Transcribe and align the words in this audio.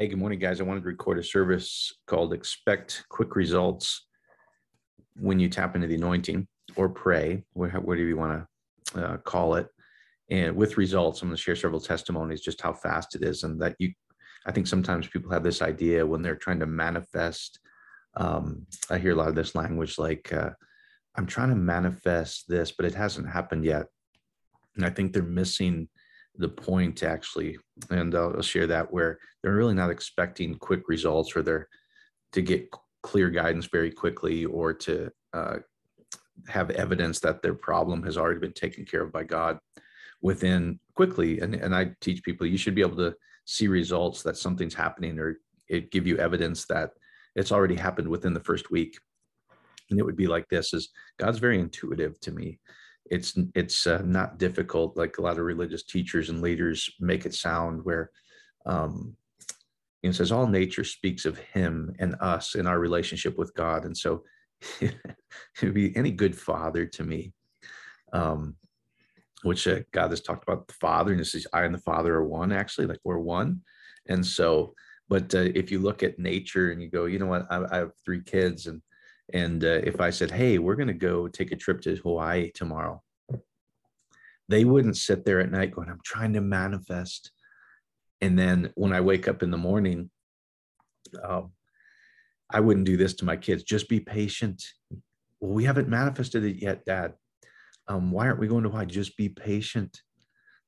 Hey, 0.00 0.08
good 0.08 0.18
morning, 0.18 0.38
guys. 0.38 0.62
I 0.62 0.64
wanted 0.64 0.80
to 0.80 0.86
record 0.86 1.18
a 1.18 1.22
service 1.22 1.92
called 2.06 2.32
Expect 2.32 3.04
Quick 3.10 3.36
Results 3.36 4.06
when 5.16 5.38
you 5.38 5.50
tap 5.50 5.74
into 5.74 5.88
the 5.88 5.96
anointing 5.96 6.48
or 6.74 6.88
pray, 6.88 7.44
whatever 7.52 7.96
you 7.96 8.16
want 8.16 8.46
to 8.94 9.04
uh, 9.04 9.16
call 9.18 9.56
it. 9.56 9.68
And 10.30 10.56
with 10.56 10.78
results, 10.78 11.20
I'm 11.20 11.28
going 11.28 11.36
to 11.36 11.42
share 11.42 11.54
several 11.54 11.82
testimonies 11.82 12.40
just 12.40 12.62
how 12.62 12.72
fast 12.72 13.14
it 13.14 13.22
is. 13.22 13.42
And 13.42 13.60
that 13.60 13.76
you, 13.78 13.92
I 14.46 14.52
think 14.52 14.68
sometimes 14.68 15.06
people 15.06 15.30
have 15.32 15.42
this 15.42 15.60
idea 15.60 16.06
when 16.06 16.22
they're 16.22 16.34
trying 16.34 16.60
to 16.60 16.66
manifest. 16.66 17.60
Um, 18.16 18.64
I 18.88 18.96
hear 18.96 19.12
a 19.12 19.16
lot 19.16 19.28
of 19.28 19.34
this 19.34 19.54
language 19.54 19.98
like, 19.98 20.32
uh, 20.32 20.48
I'm 21.16 21.26
trying 21.26 21.50
to 21.50 21.56
manifest 21.56 22.48
this, 22.48 22.72
but 22.72 22.86
it 22.86 22.94
hasn't 22.94 23.28
happened 23.28 23.66
yet. 23.66 23.84
And 24.76 24.86
I 24.86 24.88
think 24.88 25.12
they're 25.12 25.22
missing 25.22 25.90
the 26.36 26.48
point 26.48 27.02
actually, 27.02 27.58
and 27.90 28.14
I'll, 28.14 28.40
share 28.42 28.66
that 28.68 28.92
where 28.92 29.18
they're 29.42 29.54
really 29.54 29.74
not 29.74 29.90
expecting 29.90 30.54
quick 30.54 30.88
results 30.88 31.34
or 31.36 31.42
they're 31.42 31.68
to 32.32 32.42
get 32.42 32.68
clear 33.02 33.30
guidance 33.30 33.66
very 33.66 33.90
quickly 33.90 34.44
or 34.44 34.72
to 34.72 35.10
uh, 35.32 35.56
have 36.48 36.70
evidence 36.70 37.20
that 37.20 37.42
their 37.42 37.54
problem 37.54 38.02
has 38.02 38.16
already 38.16 38.40
been 38.40 38.52
taken 38.52 38.84
care 38.84 39.02
of 39.02 39.12
by 39.12 39.24
God 39.24 39.58
within 40.22 40.78
quickly. 40.94 41.40
And, 41.40 41.54
and 41.54 41.74
I 41.74 41.92
teach 42.00 42.22
people 42.22 42.46
you 42.46 42.58
should 42.58 42.74
be 42.74 42.82
able 42.82 42.96
to 42.96 43.14
see 43.46 43.68
results 43.68 44.22
that 44.22 44.36
something's 44.36 44.74
happening 44.74 45.18
or 45.18 45.38
it 45.68 45.90
give 45.90 46.06
you 46.06 46.18
evidence 46.18 46.66
that 46.66 46.90
it's 47.34 47.52
already 47.52 47.76
happened 47.76 48.08
within 48.08 48.34
the 48.34 48.40
first 48.40 48.70
week. 48.70 48.98
And 49.90 49.98
it 49.98 50.04
would 50.04 50.16
be 50.16 50.26
like 50.26 50.48
this 50.48 50.72
is 50.72 50.90
God's 51.18 51.38
very 51.38 51.58
intuitive 51.58 52.20
to 52.20 52.32
me 52.32 52.58
it's 53.06 53.36
it's 53.54 53.86
uh, 53.86 54.02
not 54.04 54.38
difficult 54.38 54.96
like 54.96 55.18
a 55.18 55.22
lot 55.22 55.38
of 55.38 55.44
religious 55.44 55.82
teachers 55.82 56.28
and 56.28 56.40
leaders 56.40 56.88
make 57.00 57.26
it 57.26 57.34
sound 57.34 57.84
where 57.84 58.10
um 58.66 59.16
it 60.02 60.14
says 60.14 60.32
all 60.32 60.46
nature 60.46 60.84
speaks 60.84 61.26
of 61.26 61.38
him 61.38 61.94
and 61.98 62.14
us 62.20 62.54
in 62.54 62.66
our 62.66 62.78
relationship 62.78 63.36
with 63.36 63.54
god. 63.54 63.84
And 63.84 63.96
so 63.96 64.22
it 64.80 64.94
would 65.62 65.74
be 65.74 65.94
any 65.96 66.10
good 66.10 66.36
father 66.36 66.86
to 66.86 67.04
me 67.04 67.32
um 68.12 68.56
which 69.42 69.66
uh, 69.66 69.80
god 69.92 70.10
has 70.10 70.20
talked 70.20 70.42
about 70.42 70.68
the 70.68 70.74
father 70.74 71.12
and 71.12 71.20
this 71.20 71.34
is 71.34 71.46
i 71.54 71.62
and 71.62 71.74
the 71.74 71.78
father 71.78 72.14
are 72.14 72.26
one 72.26 72.52
actually 72.52 72.86
like 72.86 73.00
we're 73.04 73.18
one. 73.18 73.60
And 74.08 74.24
so 74.24 74.74
but 75.08 75.34
uh, 75.34 75.48
if 75.54 75.72
you 75.72 75.80
look 75.80 76.02
at 76.02 76.18
nature 76.18 76.70
and 76.70 76.80
you 76.80 76.88
go 76.88 77.06
you 77.06 77.18
know 77.18 77.26
what? 77.26 77.46
I, 77.50 77.64
I 77.70 77.76
have 77.78 77.92
three 78.04 78.22
kids 78.22 78.66
and 78.66 78.80
and 79.32 79.64
uh, 79.64 79.80
if 79.84 80.00
I 80.00 80.10
said, 80.10 80.30
hey, 80.30 80.58
we're 80.58 80.76
going 80.76 80.88
to 80.88 80.94
go 80.94 81.28
take 81.28 81.52
a 81.52 81.56
trip 81.56 81.80
to 81.82 81.96
Hawaii 81.96 82.50
tomorrow, 82.52 83.02
they 84.48 84.64
wouldn't 84.64 84.96
sit 84.96 85.24
there 85.24 85.40
at 85.40 85.50
night 85.50 85.72
going, 85.72 85.88
I'm 85.88 86.00
trying 86.04 86.32
to 86.32 86.40
manifest. 86.40 87.30
And 88.20 88.38
then 88.38 88.72
when 88.74 88.92
I 88.92 89.00
wake 89.00 89.28
up 89.28 89.42
in 89.42 89.50
the 89.50 89.56
morning, 89.56 90.10
um, 91.22 91.52
I 92.50 92.60
wouldn't 92.60 92.86
do 92.86 92.96
this 92.96 93.14
to 93.14 93.24
my 93.24 93.36
kids. 93.36 93.62
Just 93.62 93.88
be 93.88 94.00
patient. 94.00 94.62
Well, 95.40 95.52
we 95.52 95.64
haven't 95.64 95.88
manifested 95.88 96.44
it 96.44 96.60
yet, 96.60 96.84
Dad. 96.84 97.14
Um, 97.88 98.10
why 98.10 98.26
aren't 98.26 98.40
we 98.40 98.48
going 98.48 98.64
to 98.64 98.70
Hawaii? 98.70 98.86
Just 98.86 99.16
be 99.16 99.28
patient. 99.28 100.00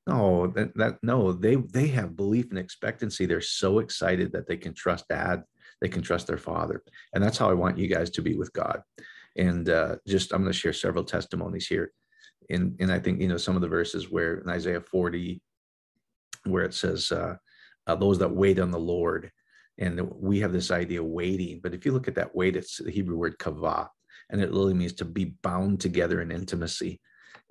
No, 0.06 0.48
that, 0.48 0.76
that 0.76 0.98
no, 1.02 1.32
they 1.32 1.54
they 1.54 1.86
have 1.88 2.16
belief 2.16 2.50
and 2.50 2.58
expectancy. 2.58 3.24
They're 3.24 3.40
so 3.40 3.78
excited 3.78 4.32
that 4.32 4.48
they 4.48 4.56
can 4.56 4.74
trust 4.74 5.06
Dad 5.08 5.44
they 5.82 5.88
can 5.88 6.00
trust 6.00 6.28
their 6.28 6.38
father. 6.38 6.82
And 7.12 7.22
that's 7.22 7.36
how 7.36 7.50
I 7.50 7.54
want 7.54 7.76
you 7.76 7.88
guys 7.88 8.08
to 8.10 8.22
be 8.22 8.36
with 8.36 8.52
God. 8.52 8.82
And 9.36 9.68
uh, 9.68 9.96
just, 10.06 10.32
I'm 10.32 10.42
going 10.42 10.52
to 10.52 10.58
share 10.58 10.72
several 10.72 11.02
testimonies 11.02 11.66
here. 11.66 11.92
And, 12.48 12.76
and 12.78 12.92
I 12.92 13.00
think, 13.00 13.20
you 13.20 13.26
know, 13.26 13.36
some 13.36 13.56
of 13.56 13.62
the 13.62 13.68
verses 13.68 14.08
where 14.08 14.38
in 14.38 14.48
Isaiah 14.48 14.80
40, 14.80 15.42
where 16.44 16.62
it 16.62 16.74
says, 16.74 17.10
uh, 17.10 17.34
uh, 17.88 17.96
those 17.96 18.20
that 18.20 18.30
wait 18.30 18.60
on 18.60 18.70
the 18.70 18.78
Lord. 18.78 19.32
And 19.78 20.00
we 20.12 20.38
have 20.38 20.52
this 20.52 20.70
idea 20.70 21.02
of 21.02 21.08
waiting. 21.08 21.58
But 21.60 21.74
if 21.74 21.84
you 21.84 21.90
look 21.90 22.06
at 22.06 22.14
that 22.14 22.34
wait, 22.34 22.54
it's 22.54 22.76
the 22.76 22.90
Hebrew 22.90 23.16
word 23.16 23.38
kavah, 23.38 23.88
and 24.30 24.40
it 24.40 24.52
literally 24.52 24.74
means 24.74 24.92
to 24.94 25.04
be 25.04 25.34
bound 25.42 25.80
together 25.80 26.20
in 26.20 26.30
intimacy. 26.30 27.00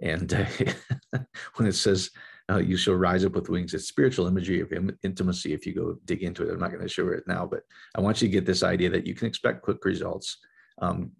And 0.02 0.32
when 1.56 1.68
it 1.68 1.74
says 1.74 2.12
uh, 2.52 2.58
you 2.58 2.76
shall 2.76 2.96
rise 2.96 3.24
up 3.24 3.34
with 3.34 3.50
wings. 3.50 3.74
It's 3.74 3.88
spiritual 3.88 4.28
imagery 4.28 4.60
of 4.62 4.74
intimacy. 5.04 5.54
If 5.54 5.66
you 5.66 5.74
go 5.74 5.98
dig 6.06 6.24
into 6.24 6.48
it, 6.48 6.52
I'm 6.52 6.60
not 6.60 6.72
going 6.72 6.84
to 6.84 6.90
show 6.90 7.08
it 7.10 7.24
now, 7.28 7.46
but 7.46 7.64
I 7.96 8.02
want 8.02 8.22
you 8.22 8.28
to 8.28 8.32
get 8.32 8.46
this 8.46 8.64
idea 8.64 8.90
that 8.90 9.08
you 9.08 9.14
can 9.14 9.28
expect 9.28 9.62
quick 9.62 9.86
results. 9.86 10.38
Um, 10.82 11.12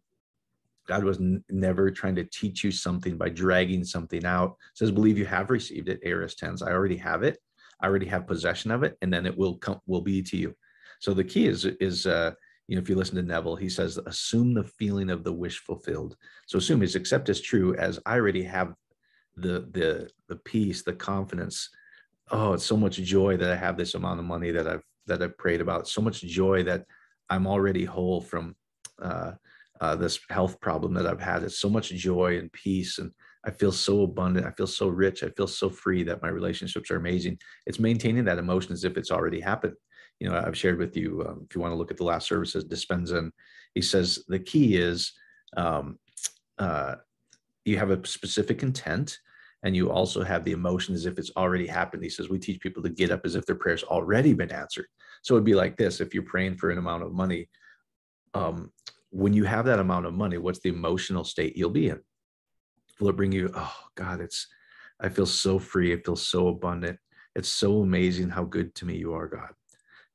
God 0.88 1.04
was 1.04 1.20
n- 1.20 1.44
never 1.50 1.90
trying 1.92 2.16
to 2.16 2.26
teach 2.26 2.64
you 2.64 2.72
something 2.72 3.18
by 3.18 3.30
dragging 3.30 3.84
something 3.84 4.26
out. 4.26 4.58
It 4.74 4.78
says, 4.78 4.92
believe 4.92 5.18
you 5.18 5.26
have 5.26 5.50
received 5.50 5.88
it. 5.90 6.02
Aorist 6.04 6.40
tense. 6.40 6.62
I 6.62 6.72
already 6.72 6.98
have 6.98 7.24
it. 7.24 7.38
I 7.82 7.88
already 7.88 8.08
have 8.08 8.28
possession 8.28 8.72
of 8.72 8.84
it, 8.84 8.98
and 9.02 9.12
then 9.12 9.26
it 9.26 9.36
will 9.36 9.58
come 9.58 9.80
will 9.88 10.02
be 10.02 10.22
to 10.22 10.38
you. 10.38 10.56
So 11.00 11.14
the 11.14 11.24
key 11.24 11.48
is 11.48 11.66
is 11.66 12.06
uh, 12.06 12.32
you 12.68 12.76
know 12.76 12.82
if 12.82 12.90
you 12.90 12.96
listen 12.96 13.16
to 13.16 13.24
Neville, 13.24 13.56
he 13.56 13.70
says 13.70 13.98
assume 14.06 14.54
the 14.54 14.64
feeling 14.64 15.10
of 15.10 15.24
the 15.24 15.34
wish 15.34 15.60
fulfilled. 15.60 16.16
So 16.46 16.60
assume 16.60 16.84
is 16.84 16.96
accept 16.96 17.30
as 17.30 17.42
true 17.42 17.76
as 17.76 18.00
I 18.06 18.16
already 18.16 18.44
have 18.44 18.76
the 19.36 19.68
the 19.72 20.10
the 20.28 20.36
peace, 20.38 20.84
the 20.84 20.94
confidence. 20.94 21.70
Oh, 22.30 22.54
it's 22.54 22.66
so 22.66 22.78
much 22.78 22.98
joy 22.98 23.38
that 23.38 23.52
I 23.52 23.56
have 23.56 23.78
this 23.78 23.96
amount 23.96 24.20
of 24.20 24.26
money 24.26 24.52
that 24.52 24.68
I've 24.68 24.84
that 25.08 25.22
I've 25.22 25.38
prayed 25.38 25.62
about. 25.62 25.88
So 25.88 26.02
much 26.02 26.22
joy 26.22 26.64
that 26.64 26.86
I'm 27.30 27.48
already 27.48 27.86
whole 27.86 28.22
from 28.22 28.56
uh, 29.02 29.34
uh, 29.80 29.96
this 29.96 30.20
health 30.30 30.60
problem 30.60 30.94
that 30.94 31.08
I've 31.08 31.22
had. 31.22 31.44
It's 31.44 31.60
so 31.60 31.70
much 31.70 31.90
joy 31.90 32.38
and 32.38 32.52
peace, 32.52 33.00
and 33.00 33.12
I 33.46 33.52
feel 33.52 33.72
so 33.72 34.04
abundant. 34.04 34.46
I 34.46 34.52
feel 34.52 34.68
so 34.68 34.88
rich. 34.88 35.24
I 35.24 35.30
feel 35.30 35.48
so 35.48 35.70
free 35.70 36.04
that 36.04 36.22
my 36.22 36.30
relationships 36.30 36.92
are 36.92 36.98
amazing. 36.98 37.40
It's 37.66 37.80
maintaining 37.80 38.26
that 38.26 38.38
emotion 38.38 38.74
as 38.74 38.84
if 38.84 38.98
it's 38.98 39.12
already 39.12 39.40
happened. 39.40 39.74
You 40.20 40.30
know, 40.30 40.38
I've 40.38 40.58
shared 40.58 40.78
with 40.78 40.96
you. 40.96 41.26
Um, 41.28 41.48
if 41.50 41.56
you 41.56 41.62
want 41.62 41.72
to 41.72 41.78
look 41.78 41.90
at 41.90 41.98
the 41.98 42.04
last 42.04 42.28
services, 42.28 42.64
Dispenza, 42.64 43.32
he 43.74 43.82
says 43.82 44.24
the 44.28 44.40
key 44.40 44.76
is 44.76 45.14
um, 45.58 45.98
uh, 46.60 46.96
you 47.66 47.78
have 47.78 47.92
a 47.92 48.06
specific 48.06 48.64
intent 48.64 49.20
and 49.64 49.76
you 49.76 49.92
also 49.92 50.24
have 50.24 50.44
the 50.44 50.52
emotion 50.52 50.96
as 50.96 51.06
if 51.06 51.20
it's 51.20 51.32
already 51.38 51.68
happened. 51.68 52.04
He 52.04 52.10
says 52.10 52.30
we 52.30 52.40
teach 52.40 52.60
people 52.60 52.82
to 52.84 52.90
get 52.90 53.12
up 53.12 53.22
as 53.26 53.36
if 53.36 53.46
their 53.46 53.56
prayers 53.56 53.84
already 53.84 54.34
been 54.34 54.52
answered. 54.52 54.88
So 55.22 55.36
it'd 55.36 55.46
be 55.46 55.54
like 55.54 55.78
this: 55.78 56.02
if 56.02 56.14
you're 56.14 56.24
praying 56.24 56.58
for 56.58 56.72
an 56.72 56.80
amount 56.80 57.04
of 57.04 57.14
money, 57.14 57.48
um, 58.34 58.72
when 59.12 59.34
you 59.34 59.44
have 59.44 59.66
that 59.66 59.80
amount 59.80 60.08
of 60.08 60.14
money, 60.14 60.38
what's 60.38 60.60
the 60.60 60.70
emotional 60.70 61.24
state 61.24 61.56
you'll 61.56 61.70
be 61.70 61.90
in? 61.90 62.00
Will 63.00 63.10
it 63.10 63.18
bring 63.18 63.32
you? 63.32 63.52
Oh 63.56 63.76
God, 63.96 64.20
it's 64.20 64.48
I 65.00 65.10
feel 65.10 65.26
so 65.26 65.60
free. 65.60 65.94
I 65.94 65.98
feel 65.98 66.16
so 66.16 66.48
abundant. 66.48 66.98
It's 67.36 67.50
so 67.50 67.82
amazing 67.82 68.30
how 68.30 68.44
good 68.44 68.74
to 68.76 68.86
me 68.86 68.98
you 68.98 69.14
are, 69.14 69.28
God. 69.28 69.50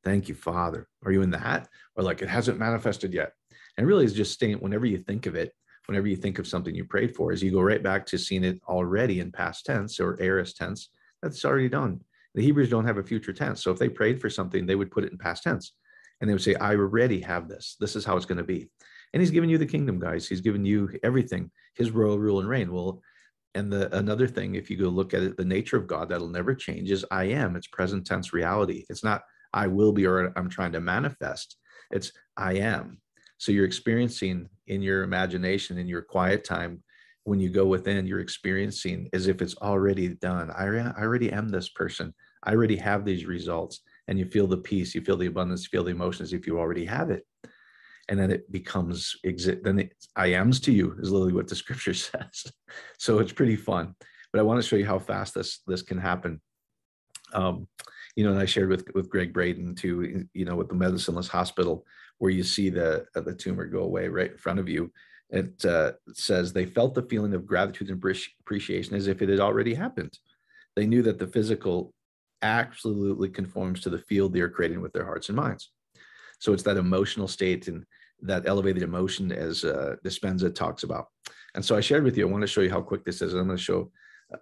Thank 0.04 0.28
you, 0.28 0.34
Father. 0.34 0.88
Are 1.04 1.12
you 1.12 1.22
in 1.22 1.30
that? 1.30 1.68
Or 1.96 2.04
like 2.04 2.22
it 2.22 2.28
hasn't 2.28 2.58
manifested 2.58 3.12
yet? 3.12 3.32
And 3.76 3.86
really 3.86 4.04
is 4.04 4.12
just 4.12 4.32
staying 4.32 4.58
whenever 4.58 4.86
you 4.86 4.98
think 4.98 5.26
of 5.26 5.34
it, 5.34 5.52
whenever 5.86 6.06
you 6.06 6.16
think 6.16 6.38
of 6.38 6.46
something 6.46 6.74
you 6.74 6.84
prayed 6.84 7.14
for 7.14 7.32
is 7.32 7.42
you 7.42 7.50
go 7.50 7.60
right 7.60 7.82
back 7.82 8.06
to 8.06 8.18
seeing 8.18 8.44
it 8.44 8.60
already 8.68 9.20
in 9.20 9.32
past 9.32 9.66
tense 9.66 9.98
or 10.00 10.20
aorist 10.20 10.56
tense 10.56 10.90
that's 11.22 11.44
already 11.44 11.68
done. 11.68 12.00
The 12.34 12.42
hebrews 12.42 12.68
don't 12.68 12.86
have 12.86 12.98
a 12.98 13.02
future 13.02 13.32
tense 13.32 13.62
so 13.62 13.70
if 13.70 13.78
they 13.78 13.88
prayed 13.88 14.20
for 14.20 14.28
something 14.28 14.66
they 14.66 14.74
would 14.74 14.90
put 14.90 15.04
it 15.04 15.12
in 15.12 15.18
past 15.18 15.42
tense. 15.42 15.72
And 16.20 16.28
they 16.28 16.34
would 16.34 16.42
say 16.42 16.54
i 16.56 16.74
already 16.74 17.20
have 17.20 17.48
this. 17.48 17.76
This 17.78 17.96
is 17.96 18.04
how 18.04 18.16
it's 18.16 18.26
going 18.26 18.38
to 18.38 18.44
be. 18.44 18.68
And 19.12 19.20
he's 19.20 19.30
given 19.30 19.48
you 19.48 19.58
the 19.58 19.66
kingdom 19.66 19.98
guys. 19.98 20.28
He's 20.28 20.40
given 20.40 20.64
you 20.64 20.98
everything 21.02 21.50
his 21.74 21.90
royal 21.90 22.18
rule 22.18 22.40
and 22.40 22.48
reign. 22.48 22.72
Well 22.72 23.02
and 23.54 23.72
the 23.72 23.94
another 23.96 24.26
thing 24.26 24.54
if 24.54 24.70
you 24.70 24.76
go 24.76 24.88
look 24.88 25.14
at 25.14 25.22
it 25.22 25.36
the 25.38 25.44
nature 25.44 25.78
of 25.78 25.86
god 25.86 26.10
that'll 26.10 26.28
never 26.28 26.54
change 26.54 26.90
is 26.90 27.04
i 27.10 27.24
am. 27.24 27.56
It's 27.56 27.68
present 27.68 28.06
tense 28.06 28.32
reality. 28.32 28.84
It's 28.90 29.04
not 29.04 29.22
i 29.52 29.66
will 29.66 29.92
be 29.92 30.06
or 30.06 30.32
i'm 30.36 30.50
trying 30.50 30.72
to 30.72 30.80
manifest. 30.80 31.56
It's 31.90 32.12
i 32.36 32.54
am. 32.54 33.00
So 33.38 33.52
you're 33.52 33.66
experiencing 33.66 34.48
in 34.66 34.82
your 34.82 35.02
imagination, 35.02 35.78
in 35.78 35.88
your 35.88 36.02
quiet 36.02 36.44
time, 36.44 36.82
when 37.24 37.40
you 37.40 37.48
go 37.48 37.66
within, 37.66 38.06
you're 38.06 38.20
experiencing 38.20 39.08
as 39.12 39.26
if 39.26 39.42
it's 39.42 39.56
already 39.56 40.08
done. 40.08 40.50
I, 40.50 40.64
I 40.64 41.02
already 41.02 41.32
am 41.32 41.48
this 41.48 41.68
person. 41.68 42.14
I 42.44 42.52
already 42.52 42.76
have 42.76 43.04
these 43.04 43.26
results. 43.26 43.80
And 44.06 44.16
you 44.16 44.26
feel 44.26 44.46
the 44.46 44.58
peace, 44.58 44.94
you 44.94 45.00
feel 45.00 45.16
the 45.16 45.26
abundance, 45.26 45.64
you 45.64 45.68
feel 45.70 45.82
the 45.82 45.90
emotions 45.90 46.32
if 46.32 46.46
you 46.46 46.58
already 46.58 46.84
have 46.84 47.10
it. 47.10 47.26
And 48.08 48.16
then 48.18 48.30
it 48.30 48.50
becomes 48.52 49.16
exit. 49.24 49.64
Then 49.64 49.80
it, 49.80 49.92
I 50.14 50.28
am's 50.28 50.60
to 50.60 50.72
you 50.72 50.94
is 51.00 51.10
literally 51.10 51.32
what 51.32 51.48
the 51.48 51.56
scripture 51.62 51.94
says. 51.94 52.46
so 52.98 53.18
it's 53.18 53.32
pretty 53.32 53.56
fun. 53.56 53.96
But 54.32 54.38
I 54.38 54.44
want 54.44 54.62
to 54.62 54.66
show 54.66 54.76
you 54.76 54.86
how 54.86 55.00
fast 55.00 55.34
this 55.34 55.60
this 55.66 55.82
can 55.82 55.98
happen. 55.98 56.40
Um, 57.32 57.66
you 58.14 58.24
know, 58.24 58.30
and 58.30 58.38
I 58.38 58.44
shared 58.44 58.68
with 58.68 58.86
with 58.94 59.10
Gregg 59.10 59.32
Braden 59.32 59.74
too. 59.74 60.26
You 60.34 60.44
know, 60.44 60.56
with 60.56 60.68
the 60.68 60.74
Medicineless 60.74 61.28
Hospital, 61.28 61.84
where 62.18 62.30
you 62.30 62.42
see 62.42 62.70
the 62.70 63.06
uh, 63.14 63.20
the 63.20 63.34
tumor 63.34 63.66
go 63.66 63.80
away 63.80 64.08
right 64.08 64.32
in 64.32 64.38
front 64.38 64.58
of 64.58 64.68
you. 64.68 64.90
It 65.30 65.64
uh, 65.64 65.92
says 66.12 66.52
they 66.52 66.66
felt 66.66 66.94
the 66.94 67.02
feeling 67.02 67.34
of 67.34 67.46
gratitude 67.46 67.90
and 67.90 67.98
appreciation 68.40 68.94
as 68.94 69.08
if 69.08 69.22
it 69.22 69.28
had 69.28 69.40
already 69.40 69.74
happened. 69.74 70.16
They 70.76 70.86
knew 70.86 71.02
that 71.02 71.18
the 71.18 71.26
physical 71.26 71.92
absolutely 72.42 73.28
conforms 73.28 73.80
to 73.80 73.90
the 73.90 73.98
field 73.98 74.32
they 74.32 74.40
are 74.40 74.48
creating 74.48 74.80
with 74.80 74.92
their 74.92 75.04
hearts 75.04 75.28
and 75.28 75.36
minds. 75.36 75.72
So 76.38 76.52
it's 76.52 76.62
that 76.64 76.76
emotional 76.76 77.28
state 77.28 77.66
and 77.66 77.84
that 78.22 78.46
elevated 78.46 78.82
emotion 78.82 79.32
as 79.32 79.64
uh, 79.64 79.96
Dispenza 80.04 80.54
talks 80.54 80.82
about. 80.82 81.06
And 81.54 81.64
so 81.64 81.76
I 81.76 81.80
shared 81.80 82.04
with 82.04 82.16
you, 82.16 82.28
I 82.28 82.30
want 82.30 82.42
to 82.42 82.46
show 82.46 82.60
you 82.60 82.70
how 82.70 82.82
quick 82.82 83.04
this 83.04 83.22
is. 83.22 83.34
I'm 83.34 83.46
going 83.46 83.56
to 83.56 83.62
show 83.62 83.90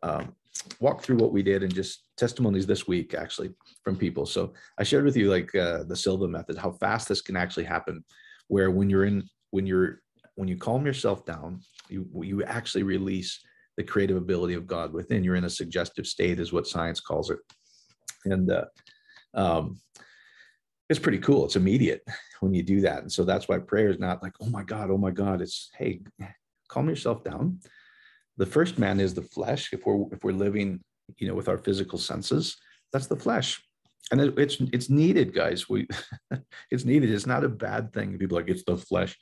um, 0.03 0.35
walk 0.81 1.03
through 1.03 1.17
what 1.17 1.33
we 1.33 1.43
did 1.43 1.63
and 1.63 1.75
just 1.75 2.09
testimonies 2.17 2.67
this 2.67 2.87
week 2.87 3.15
actually 3.15 3.51
from 3.83 3.97
people. 3.97 4.27
So 4.27 4.53
I 4.79 4.83
shared 4.83 5.05
with 5.05 5.17
you 5.17 5.31
like 5.31 5.55
uh, 5.55 5.85
the 5.85 5.97
Silva 5.97 6.29
method, 6.29 6.57
how 6.57 6.73
fast 6.73 7.09
this 7.09 7.21
can 7.21 7.37
actually 7.37 7.65
happen. 7.65 8.05
Where 8.49 8.71
when 8.71 8.91
you're 8.91 9.05
in 9.05 9.29
when 9.51 9.67
you're 9.67 10.03
when 10.37 10.49
you 10.49 10.57
calm 10.57 10.85
yourself 10.87 11.25
down, 11.25 11.61
you 11.89 12.09
you 12.23 12.45
actually 12.45 12.83
release 12.83 13.41
the 13.77 13.85
creative 13.85 14.17
ability 14.17 14.55
of 14.55 14.67
God 14.67 14.93
within. 14.93 15.25
You're 15.25 15.37
in 15.37 15.45
a 15.45 15.51
suggestive 15.51 16.07
state, 16.07 16.39
is 16.39 16.53
what 16.53 16.67
science 16.67 17.01
calls 17.01 17.31
it, 17.31 17.39
and 18.27 18.51
uh, 18.51 18.67
um, 19.35 19.81
it's 20.91 21.01
pretty 21.01 21.19
cool. 21.19 21.45
It's 21.45 21.57
immediate 21.57 22.03
when 22.41 22.55
you 22.55 22.63
do 22.63 22.81
that, 22.83 23.01
and 23.01 23.11
so 23.11 23.25
that's 23.25 23.49
why 23.49 23.59
prayer 23.59 23.91
is 23.91 23.99
not 23.99 24.23
like, 24.23 24.35
oh 24.41 24.51
my 24.51 24.63
God, 24.63 24.91
oh 24.91 24.99
my 24.99 25.11
God. 25.11 25.41
It's 25.41 25.71
hey, 25.77 26.01
calm 26.69 26.89
yourself 26.89 27.25
down. 27.25 27.61
The 28.37 28.47
first 28.47 28.79
man 28.79 29.01
is 29.01 29.15
the 29.15 29.23
flesh. 29.23 29.73
If 29.73 29.87
we're 29.87 30.07
if 30.13 30.25
we're 30.25 30.33
living, 30.33 30.81
you 31.19 31.29
know, 31.29 31.35
with 31.35 31.49
our 31.49 31.59
physical 31.59 31.99
senses, 31.99 32.57
that's 32.93 33.07
the 33.07 33.17
flesh. 33.17 33.63
And 34.11 34.21
it, 34.21 34.39
it's 34.39 34.57
it's 34.73 34.91
needed 34.91 35.35
guys. 35.35 35.69
We 35.69 35.87
it's 36.71 36.85
needed. 36.85 37.11
It's 37.11 37.27
not 37.27 37.45
a 37.45 37.49
bad 37.49 37.93
thing 37.93 38.19
people 38.19 38.37
like 38.37 38.49
it's 38.49 38.65
the 38.65 38.77
flesh. 38.77 39.17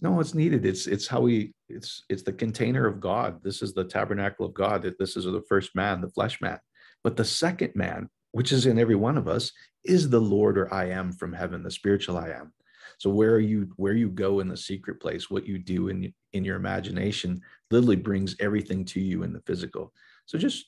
No 0.00 0.20
it's 0.20 0.34
needed. 0.34 0.64
It's 0.64 0.86
it's 0.86 1.06
how 1.06 1.20
we 1.20 1.52
it's 1.68 2.04
it's 2.08 2.22
the 2.22 2.32
container 2.32 2.86
of 2.86 3.00
god. 3.00 3.42
This 3.42 3.62
is 3.62 3.74
the 3.74 3.84
tabernacle 3.84 4.46
of 4.46 4.54
god. 4.54 4.82
This 4.98 5.16
is 5.16 5.24
the 5.24 5.44
first 5.48 5.74
man 5.74 6.00
the 6.00 6.08
flesh 6.10 6.40
man. 6.40 6.58
But 7.04 7.16
the 7.16 7.24
second 7.24 7.72
man 7.74 8.08
which 8.32 8.50
is 8.50 8.64
in 8.66 8.78
every 8.78 8.94
one 8.94 9.18
of 9.18 9.28
us 9.28 9.52
is 9.84 10.08
the 10.08 10.20
lord 10.20 10.56
or 10.56 10.72
i 10.72 10.86
am 10.86 11.12
from 11.12 11.34
heaven 11.34 11.62
the 11.62 11.70
spiritual 11.70 12.16
i 12.16 12.30
am. 12.30 12.52
So 12.98 13.10
where 13.10 13.34
are 13.34 13.40
you 13.40 13.72
where 13.76 13.94
you 13.94 14.08
go 14.08 14.40
in 14.40 14.48
the 14.48 14.56
secret 14.56 15.00
place 15.00 15.30
what 15.30 15.46
you 15.46 15.58
do 15.58 15.88
in 15.88 16.12
in 16.32 16.44
your 16.44 16.56
imagination 16.56 17.40
literally 17.72 17.96
brings 17.96 18.36
everything 18.40 18.84
to 18.84 19.00
you 19.00 19.22
in 19.22 19.32
the 19.32 19.40
physical 19.40 19.92
so 20.26 20.38
just 20.38 20.66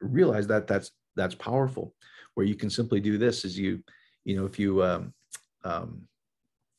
realize 0.00 0.46
that 0.46 0.66
that's 0.66 0.90
that's 1.16 1.34
powerful 1.34 1.94
where 2.34 2.46
you 2.46 2.54
can 2.54 2.70
simply 2.70 3.00
do 3.00 3.18
this 3.18 3.44
is 3.44 3.58
you 3.58 3.82
you 4.24 4.36
know 4.36 4.44
if 4.44 4.58
you 4.58 4.82
um, 4.82 5.12
um, 5.64 6.06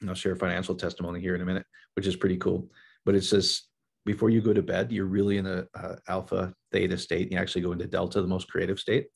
I'll 0.07 0.15
share 0.15 0.33
a 0.33 0.37
financial 0.37 0.75
testimony 0.75 1.19
here 1.19 1.35
in 1.35 1.41
a 1.41 1.45
minute, 1.45 1.65
which 1.95 2.07
is 2.07 2.15
pretty 2.15 2.37
cool. 2.37 2.69
But 3.05 3.15
it 3.15 3.23
says 3.23 3.63
before 4.05 4.29
you 4.29 4.41
go 4.41 4.53
to 4.53 4.61
bed, 4.61 4.91
you're 4.91 5.05
really 5.05 5.37
in 5.37 5.47
a, 5.47 5.65
alpha 6.07 6.53
theta 6.71 6.97
state. 6.97 7.31
You 7.31 7.37
actually 7.37 7.61
go 7.61 7.71
into 7.71 7.87
delta, 7.87 8.21
the 8.21 8.27
most 8.27 8.49
creative 8.49 8.79
state, 8.79 9.07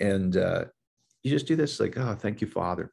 and 0.00 0.36
uh, 0.36 0.64
you 1.22 1.30
just 1.30 1.46
do 1.46 1.56
this 1.56 1.80
like, 1.80 1.96
oh, 1.96 2.14
thank 2.14 2.40
you, 2.40 2.46
Father. 2.46 2.92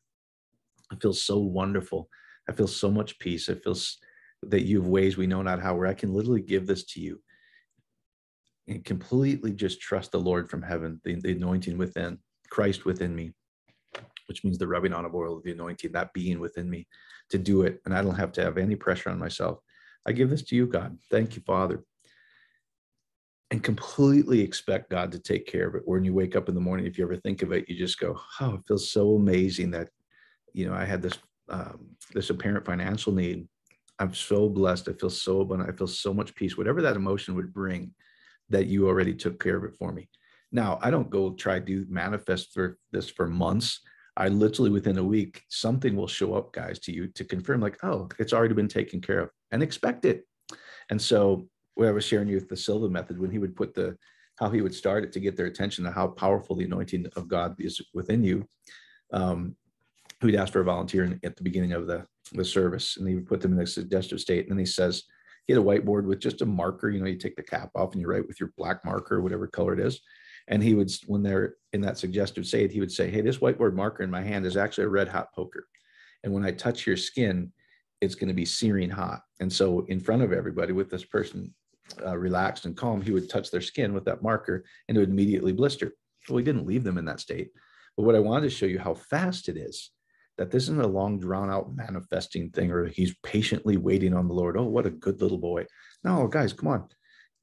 I 0.92 0.96
feel 0.96 1.14
so 1.14 1.38
wonderful. 1.38 2.10
I 2.50 2.54
feel 2.54 2.68
so 2.68 2.92
much 2.92 3.20
peace. 3.20 3.50
I 3.50 3.56
feel 3.56 3.76
that 4.50 4.64
you 4.66 4.82
have 4.82 4.90
ways 4.90 5.18
we 5.18 5.28
know 5.28 5.42
not 5.42 5.62
how, 5.62 5.76
where 5.76 5.88
I 5.88 5.94
can 5.94 6.14
literally 6.14 6.42
give 6.42 6.68
this 6.68 6.84
to 6.86 7.00
you 7.00 7.22
and 8.68 8.84
completely 8.84 9.52
just 9.52 9.80
trust 9.80 10.12
the 10.12 10.20
Lord 10.20 10.50
from 10.50 10.62
heaven, 10.62 11.00
the, 11.04 11.16
the 11.16 11.32
anointing 11.32 11.78
within. 11.78 12.18
Christ 12.50 12.86
within 12.86 13.16
me, 13.16 13.32
which 14.28 14.44
means 14.44 14.58
the 14.58 14.68
rubbing 14.68 14.94
on 14.94 15.06
of 15.06 15.16
oil 15.16 15.42
the 15.44 15.52
anointing, 15.52 15.92
that 15.92 16.14
being 16.14 16.40
within 16.40 16.70
me 16.70 16.88
to 17.30 17.38
do 17.38 17.64
it. 17.64 17.82
And 17.86 17.96
I 17.96 18.02
don't 18.02 18.16
have 18.16 18.32
to 18.34 18.44
have 18.44 18.58
any 18.58 18.76
pressure 18.76 19.10
on 19.10 19.20
myself. 19.20 19.60
I 20.06 20.12
give 20.12 20.30
this 20.30 20.44
to 20.44 20.56
you, 20.56 20.68
God. 20.68 20.98
Thank 21.10 21.36
you, 21.36 21.42
Father. 21.46 21.84
And 23.52 23.64
completely 23.64 24.42
expect 24.42 24.90
God 24.90 25.12
to 25.12 25.20
take 25.20 25.48
care 25.48 25.68
of 25.68 25.76
it. 25.76 25.84
When 25.86 26.04
you 26.04 26.14
wake 26.14 26.36
up 26.36 26.50
in 26.50 26.56
the 26.56 26.62
morning, 26.62 26.86
if 26.86 26.98
you 26.98 27.04
ever 27.04 27.16
think 27.16 27.42
of 27.42 27.52
it, 27.52 27.70
you 27.70 27.78
just 27.78 28.00
go, 28.00 28.20
"Oh, 28.42 28.56
it 28.56 28.62
feels 28.68 28.92
so 28.92 29.16
amazing 29.16 29.72
that, 29.72 29.90
you 30.54 30.68
know, 30.68 30.74
I 30.74 30.86
had 30.86 31.02
this 31.02 31.18
um, 31.50 31.90
this 32.14 32.30
apparent 32.32 32.66
financial 32.66 33.14
need. 33.14 33.48
I'm 34.00 34.14
so 34.14 34.50
blessed. 34.50 34.90
I 34.90 34.94
feel 34.94 35.10
so 35.10 35.42
abundant. 35.42 35.70
I 35.70 35.76
feel 35.76 35.88
so 35.88 36.14
much 36.14 36.36
peace. 36.36 36.58
Whatever 36.58 36.82
that 36.82 36.96
emotion 36.96 37.36
would 37.36 37.54
bring, 37.54 37.94
that 38.50 38.68
you 38.68 38.88
already 38.88 39.14
took 39.14 39.42
care 39.42 39.58
of 39.58 39.64
it 39.64 39.76
for 39.78 39.92
me. 39.92 40.10
Now, 40.52 40.80
I 40.82 40.92
don't 40.92 41.10
go 41.10 41.34
try 41.34 41.60
to 41.60 41.86
manifest 41.90 42.54
for 42.54 42.78
this 42.92 43.10
for 43.10 43.28
months. 43.28 43.80
I 44.18 44.30
literally 44.30 44.70
within 44.70 44.98
a 44.98 45.04
week, 45.04 45.44
something 45.50 45.96
will 45.96 46.08
show 46.08 46.36
up, 46.36 46.54
guys, 46.54 46.80
to 46.80 46.94
you 46.94 47.08
to 47.10 47.26
confirm, 47.26 47.62
like, 47.62 47.84
oh, 47.84 48.08
it's 48.20 48.34
already 48.34 48.54
been 48.54 48.68
taken 48.68 49.02
care 49.02 49.20
of 49.20 49.30
and 49.52 49.62
expect 49.62 50.06
it. 50.06 50.26
And 50.90 51.02
so, 51.02 51.48
when 51.74 51.90
I 51.90 51.92
was 51.92 52.06
sharing 52.06 52.30
you 52.30 52.36
with 52.36 52.48
the 52.48 52.56
Silva 52.56 52.90
method, 52.90 53.20
when 53.20 53.32
he 53.32 53.40
would 53.40 53.56
put 53.56 53.74
the 53.74 53.98
how 54.38 54.50
he 54.50 54.62
would 54.62 54.76
start 54.76 55.04
it 55.04 55.14
to 55.14 55.20
get 55.20 55.38
their 55.38 55.46
attention 55.46 55.86
to 55.86 55.92
how 55.92 56.08
powerful 56.08 56.56
the 56.56 56.66
anointing 56.66 57.08
of 57.16 57.28
God 57.28 57.56
is 57.58 57.82
within 57.94 58.24
you, 58.24 58.48
um, 59.14 59.56
we'd 60.22 60.36
ask 60.36 60.54
for 60.54 60.62
a 60.62 60.66
volunteer 60.66 61.20
at 61.24 61.36
the 61.36 61.44
beginning 61.44 61.74
of 61.74 61.88
the, 61.88 62.06
the 62.34 62.46
service, 62.46 62.98
and 62.98 63.08
he 63.08 63.16
would 63.16 63.28
put 63.28 63.42
them 63.42 63.54
in 63.54 63.60
a 63.60 63.68
suggestive 63.68 64.20
state. 64.20 64.46
And 64.46 64.52
then 64.52 64.60
he 64.60 64.66
says, 64.66 65.04
he 65.46 65.54
had 65.54 65.62
a 65.62 65.66
whiteboard 65.66 66.06
with 66.06 66.20
just 66.20 66.42
a 66.42 66.46
marker. 66.46 66.90
You 66.90 67.00
know, 67.00 67.08
you 67.08 67.18
take 67.18 67.36
the 67.36 67.44
cap 67.44 67.70
off 67.76 67.92
and 67.92 68.02
you 68.02 68.08
write 68.08 68.28
with 68.28 68.40
your 68.40 68.52
black 68.58 68.84
marker, 68.84 69.22
whatever 69.22 69.48
color 69.48 69.74
it 69.74 69.80
is. 69.80 70.02
And 70.48 70.62
he 70.62 70.74
would, 70.74 70.92
when 71.08 71.24
they're 71.24 71.56
in 71.74 71.82
that 71.82 71.98
suggestive 71.98 72.46
state, 72.46 72.72
he 72.72 72.80
would 72.80 72.92
say, 72.92 73.10
Hey, 73.10 73.22
this 73.22 73.38
whiteboard 73.38 73.74
marker 73.74 74.04
in 74.04 74.12
my 74.12 74.22
hand 74.22 74.46
is 74.46 74.58
actually 74.58 74.86
a 74.86 74.90
red 74.90 75.08
hot 75.08 75.34
poker. 75.34 75.68
And 76.24 76.34
when 76.34 76.46
I 76.46 76.52
touch 76.52 76.88
your 76.88 76.98
skin, 76.98 77.52
it's 78.02 78.16
going 78.16 78.28
to 78.28 78.34
be 78.34 78.46
searing 78.46 78.90
hot. 78.90 79.22
And 79.40 79.52
so, 79.52 79.86
in 79.88 80.00
front 80.00 80.22
of 80.22 80.34
everybody, 80.34 80.74
with 80.74 80.90
this 80.90 81.06
person 81.06 81.54
uh, 82.04 82.18
relaxed 82.18 82.66
and 82.66 82.76
calm, 82.76 83.02
he 83.02 83.12
would 83.12 83.30
touch 83.30 83.52
their 83.52 83.62
skin 83.62 83.94
with 83.94 84.06
that 84.06 84.24
marker 84.24 84.66
and 84.88 84.98
it 84.98 85.00
would 85.00 85.10
immediately 85.10 85.54
blister. 85.54 85.94
Well, 86.28 86.38
he 86.38 86.44
didn't 86.44 86.66
leave 86.66 86.84
them 86.84 86.98
in 86.98 87.06
that 87.06 87.20
state. 87.20 87.52
But 87.96 88.04
what 88.04 88.16
I 88.16 88.20
wanted 88.20 88.50
to 88.50 88.56
show 88.56 88.66
you 88.66 88.80
how 88.80 88.96
fast 88.96 89.48
it 89.48 89.58
is 89.58 89.92
that 90.38 90.52
this 90.52 90.64
isn't 90.64 90.82
a 90.82 90.88
long, 90.88 91.20
drawn 91.20 91.50
out 91.50 91.76
manifesting 91.76 92.50
thing 92.50 92.72
or 92.72 92.86
he's 92.86 93.16
patiently 93.24 93.78
waiting 93.78 94.14
on 94.14 94.28
the 94.28 94.34
Lord. 94.34 94.58
Oh, 94.58 94.64
what 94.64 94.86
a 94.86 94.92
good 94.92 95.22
little 95.22 95.38
boy. 95.38 95.66
No, 96.04 96.28
guys, 96.28 96.54
come 96.54 96.68
on. 96.68 96.88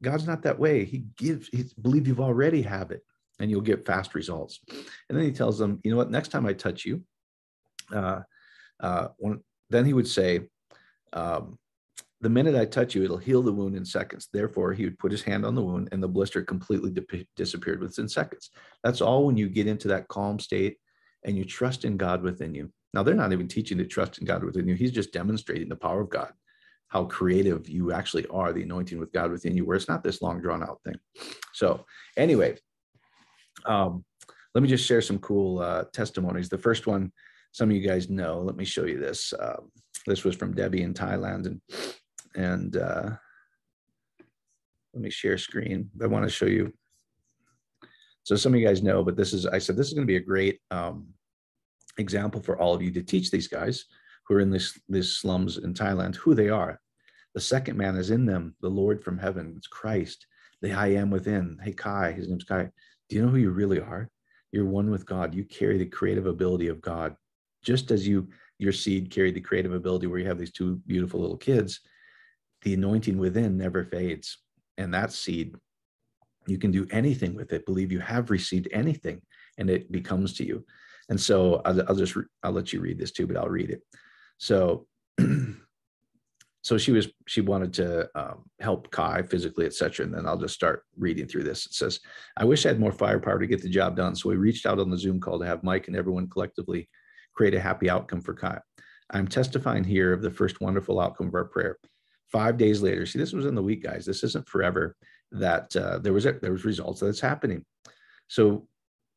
God's 0.02 0.26
not 0.26 0.42
that 0.42 0.58
way. 0.58 0.84
He 0.84 1.04
gives, 1.16 1.48
he 1.48 1.64
believe 1.80 2.06
you've 2.06 2.20
already 2.20 2.62
have 2.62 2.90
it 2.90 3.02
and 3.38 3.50
you'll 3.50 3.60
get 3.60 3.86
fast 3.86 4.14
results. 4.14 4.60
And 5.08 5.16
then 5.16 5.24
he 5.24 5.32
tells 5.32 5.58
them, 5.58 5.80
you 5.84 5.90
know 5.90 5.96
what, 5.96 6.10
next 6.10 6.28
time 6.28 6.46
I 6.46 6.52
touch 6.52 6.84
you, 6.84 7.02
uh, 7.94 8.20
uh, 8.80 9.08
when, 9.18 9.42
then 9.70 9.86
he 9.86 9.92
would 9.92 10.08
say, 10.08 10.48
um, 11.12 11.58
the 12.20 12.28
minute 12.28 12.54
I 12.54 12.66
touch 12.66 12.94
you, 12.94 13.02
it'll 13.02 13.16
heal 13.16 13.42
the 13.42 13.52
wound 13.52 13.76
in 13.76 13.84
seconds. 13.84 14.28
Therefore, 14.32 14.72
he 14.72 14.84
would 14.84 14.98
put 14.98 15.10
his 15.10 15.22
hand 15.22 15.44
on 15.44 15.56
the 15.56 15.62
wound 15.62 15.88
and 15.90 16.00
the 16.00 16.08
blister 16.08 16.42
completely 16.42 16.90
di- 16.90 17.26
disappeared 17.36 17.80
within 17.80 18.08
seconds. 18.08 18.50
That's 18.84 19.00
all 19.00 19.26
when 19.26 19.36
you 19.36 19.48
get 19.48 19.66
into 19.66 19.88
that 19.88 20.06
calm 20.06 20.38
state 20.38 20.76
and 21.24 21.36
you 21.36 21.44
trust 21.44 21.84
in 21.84 21.96
God 21.96 22.22
within 22.22 22.54
you. 22.54 22.72
Now, 22.94 23.02
they're 23.02 23.14
not 23.14 23.32
even 23.32 23.48
teaching 23.48 23.78
to 23.78 23.86
trust 23.86 24.18
in 24.18 24.26
God 24.26 24.44
within 24.44 24.68
you. 24.68 24.74
He's 24.74 24.92
just 24.92 25.12
demonstrating 25.12 25.68
the 25.68 25.76
power 25.76 26.00
of 26.00 26.10
God 26.10 26.32
how 26.88 27.04
creative 27.06 27.70
you 27.70 27.90
actually 27.90 28.26
are, 28.26 28.52
the 28.52 28.62
anointing 28.62 28.98
with 28.98 29.12
God 29.12 29.30
within 29.30 29.56
you, 29.56 29.64
where 29.64 29.76
it's 29.76 29.88
not 29.88 30.04
this 30.04 30.20
long 30.20 30.42
drawn 30.42 30.62
out 30.62 30.78
thing. 30.84 30.96
So, 31.54 31.86
anyway, 32.18 32.58
um, 33.64 34.04
let 34.54 34.62
me 34.62 34.68
just 34.68 34.86
share 34.86 35.00
some 35.00 35.18
cool 35.18 35.60
uh, 35.60 35.84
testimonies. 35.94 36.50
The 36.50 36.58
first 36.58 36.86
one, 36.86 37.10
some 37.52 37.70
of 37.70 37.76
you 37.76 37.86
guys 37.86 38.10
know. 38.10 38.40
Let 38.40 38.56
me 38.56 38.66
show 38.66 38.84
you 38.84 38.98
this. 38.98 39.32
Um, 39.40 39.70
this 40.06 40.22
was 40.22 40.36
from 40.36 40.54
Debbie 40.54 40.82
in 40.82 40.92
Thailand, 40.92 41.46
and 41.46 41.60
and 42.34 42.76
uh, 42.76 43.10
let 44.92 45.02
me 45.02 45.08
share 45.08 45.38
screen. 45.38 45.90
I 46.02 46.06
want 46.06 46.24
to 46.24 46.30
show 46.30 46.46
you. 46.46 46.74
So 48.24 48.36
some 48.36 48.52
of 48.52 48.60
you 48.60 48.66
guys 48.66 48.82
know, 48.82 49.02
but 49.02 49.16
this 49.16 49.32
is 49.32 49.46
I 49.46 49.58
said 49.58 49.76
this 49.76 49.88
is 49.88 49.94
going 49.94 50.06
to 50.06 50.12
be 50.12 50.16
a 50.16 50.20
great 50.20 50.60
um, 50.70 51.06
example 52.02 52.42
for 52.42 52.58
all 52.58 52.74
of 52.74 52.82
you 52.82 52.90
to 52.90 53.02
teach 53.02 53.30
these 53.30 53.48
guys 53.48 53.86
who 54.26 54.34
are 54.34 54.40
in 54.40 54.50
this 54.50 54.78
these 54.88 55.16
slums 55.16 55.58
in 55.58 55.72
Thailand 55.72 56.16
who 56.16 56.34
they 56.34 56.50
are. 56.50 56.80
The 57.34 57.40
second 57.40 57.78
man 57.78 57.96
is 57.96 58.10
in 58.10 58.26
them, 58.26 58.54
the 58.60 58.68
Lord 58.68 59.02
from 59.02 59.16
heaven. 59.16 59.54
It's 59.56 59.66
Christ, 59.66 60.26
the 60.60 60.72
I 60.72 60.88
am 60.88 61.10
within. 61.10 61.58
Hey, 61.62 61.72
Kai, 61.72 62.12
his 62.12 62.28
name's 62.28 62.44
Kai. 62.44 62.70
Do 63.08 63.16
you 63.16 63.22
know 63.22 63.30
who 63.30 63.38
you 63.38 63.50
really 63.50 63.80
are? 63.80 64.10
You're 64.52 64.66
one 64.66 64.90
with 64.90 65.06
God. 65.06 65.34
You 65.34 65.44
carry 65.44 65.78
the 65.78 65.86
creative 65.86 66.26
ability 66.26 66.68
of 66.68 66.82
God, 66.82 67.16
just 67.64 67.90
as 67.90 68.06
you 68.06 68.28
your 68.58 68.72
seed 68.72 69.10
carried 69.10 69.34
the 69.34 69.40
creative 69.40 69.72
ability 69.72 70.06
where 70.06 70.20
you 70.20 70.26
have 70.26 70.38
these 70.38 70.52
two 70.52 70.76
beautiful 70.86 71.20
little 71.20 71.36
kids. 71.36 71.80
The 72.62 72.74
anointing 72.74 73.18
within 73.18 73.56
never 73.56 73.82
fades, 73.82 74.38
and 74.78 74.94
that 74.94 75.12
seed, 75.12 75.56
you 76.46 76.58
can 76.58 76.70
do 76.70 76.86
anything 76.90 77.34
with 77.34 77.52
it. 77.52 77.66
Believe 77.66 77.90
you 77.90 77.98
have 78.00 78.30
received 78.30 78.68
anything, 78.72 79.20
and 79.58 79.68
it 79.68 79.90
becomes 79.90 80.34
to 80.34 80.46
you. 80.46 80.64
And 81.08 81.20
so 81.20 81.60
I'll, 81.64 81.82
I'll 81.88 81.96
just 81.96 82.16
I'll 82.42 82.52
let 82.52 82.72
you 82.72 82.80
read 82.80 82.98
this 82.98 83.12
too, 83.12 83.26
but 83.26 83.36
I'll 83.36 83.48
read 83.48 83.70
it. 83.70 83.82
So 84.38 84.86
so 86.62 86.78
she 86.78 86.92
was 86.92 87.08
she 87.26 87.40
wanted 87.40 87.74
to 87.74 88.08
um, 88.14 88.44
help 88.60 88.90
kai 88.90 89.22
physically 89.22 89.66
etc 89.66 90.06
and 90.06 90.14
then 90.14 90.26
i'll 90.26 90.38
just 90.38 90.54
start 90.54 90.84
reading 90.96 91.26
through 91.26 91.42
this. 91.42 91.66
It 91.66 91.74
says 91.74 92.00
i 92.36 92.44
wish 92.44 92.64
i 92.64 92.68
had 92.68 92.80
more 92.80 92.92
firepower 92.92 93.38
to 93.38 93.46
get 93.46 93.62
the 93.62 93.68
job 93.68 93.96
done. 93.96 94.14
So 94.14 94.28
we 94.28 94.36
reached 94.36 94.66
out 94.66 94.78
on 94.78 94.90
the 94.90 94.98
zoom 94.98 95.20
call 95.20 95.38
to 95.38 95.46
have 95.46 95.64
mike 95.64 95.88
and 95.88 95.96
everyone 95.96 96.28
collectively 96.28 96.88
create 97.34 97.54
a 97.54 97.60
happy 97.60 97.90
outcome 97.90 98.20
for 98.20 98.34
kai. 98.34 98.58
I'm 99.10 99.28
testifying 99.28 99.84
here 99.84 100.12
of 100.12 100.22
the 100.22 100.30
first 100.30 100.60
wonderful 100.60 101.00
outcome 101.00 101.28
of 101.28 101.34
our 101.34 101.44
prayer. 101.44 101.78
Five 102.30 102.56
days 102.56 102.80
later 102.80 103.06
see 103.06 103.18
this 103.18 103.32
was 103.32 103.46
in 103.46 103.54
the 103.54 103.62
week 103.62 103.82
guys 103.82 104.06
this 104.06 104.22
isn't 104.22 104.48
forever 104.48 104.96
that 105.32 105.74
uh, 105.76 105.98
there 105.98 106.12
was 106.12 106.26
a, 106.26 106.32
there 106.32 106.52
was 106.52 106.64
results 106.64 107.00
that's 107.00 107.20
happening. 107.20 107.64
So 108.28 108.66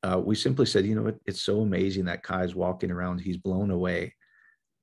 uh, 0.05 0.19
we 0.19 0.35
simply 0.35 0.65
said 0.65 0.85
you 0.85 0.95
know 0.95 1.07
it, 1.07 1.19
it's 1.25 1.41
so 1.41 1.61
amazing 1.61 2.05
that 2.05 2.23
kai's 2.23 2.55
walking 2.55 2.91
around 2.91 3.19
he's 3.19 3.37
blown 3.37 3.71
away 3.71 4.13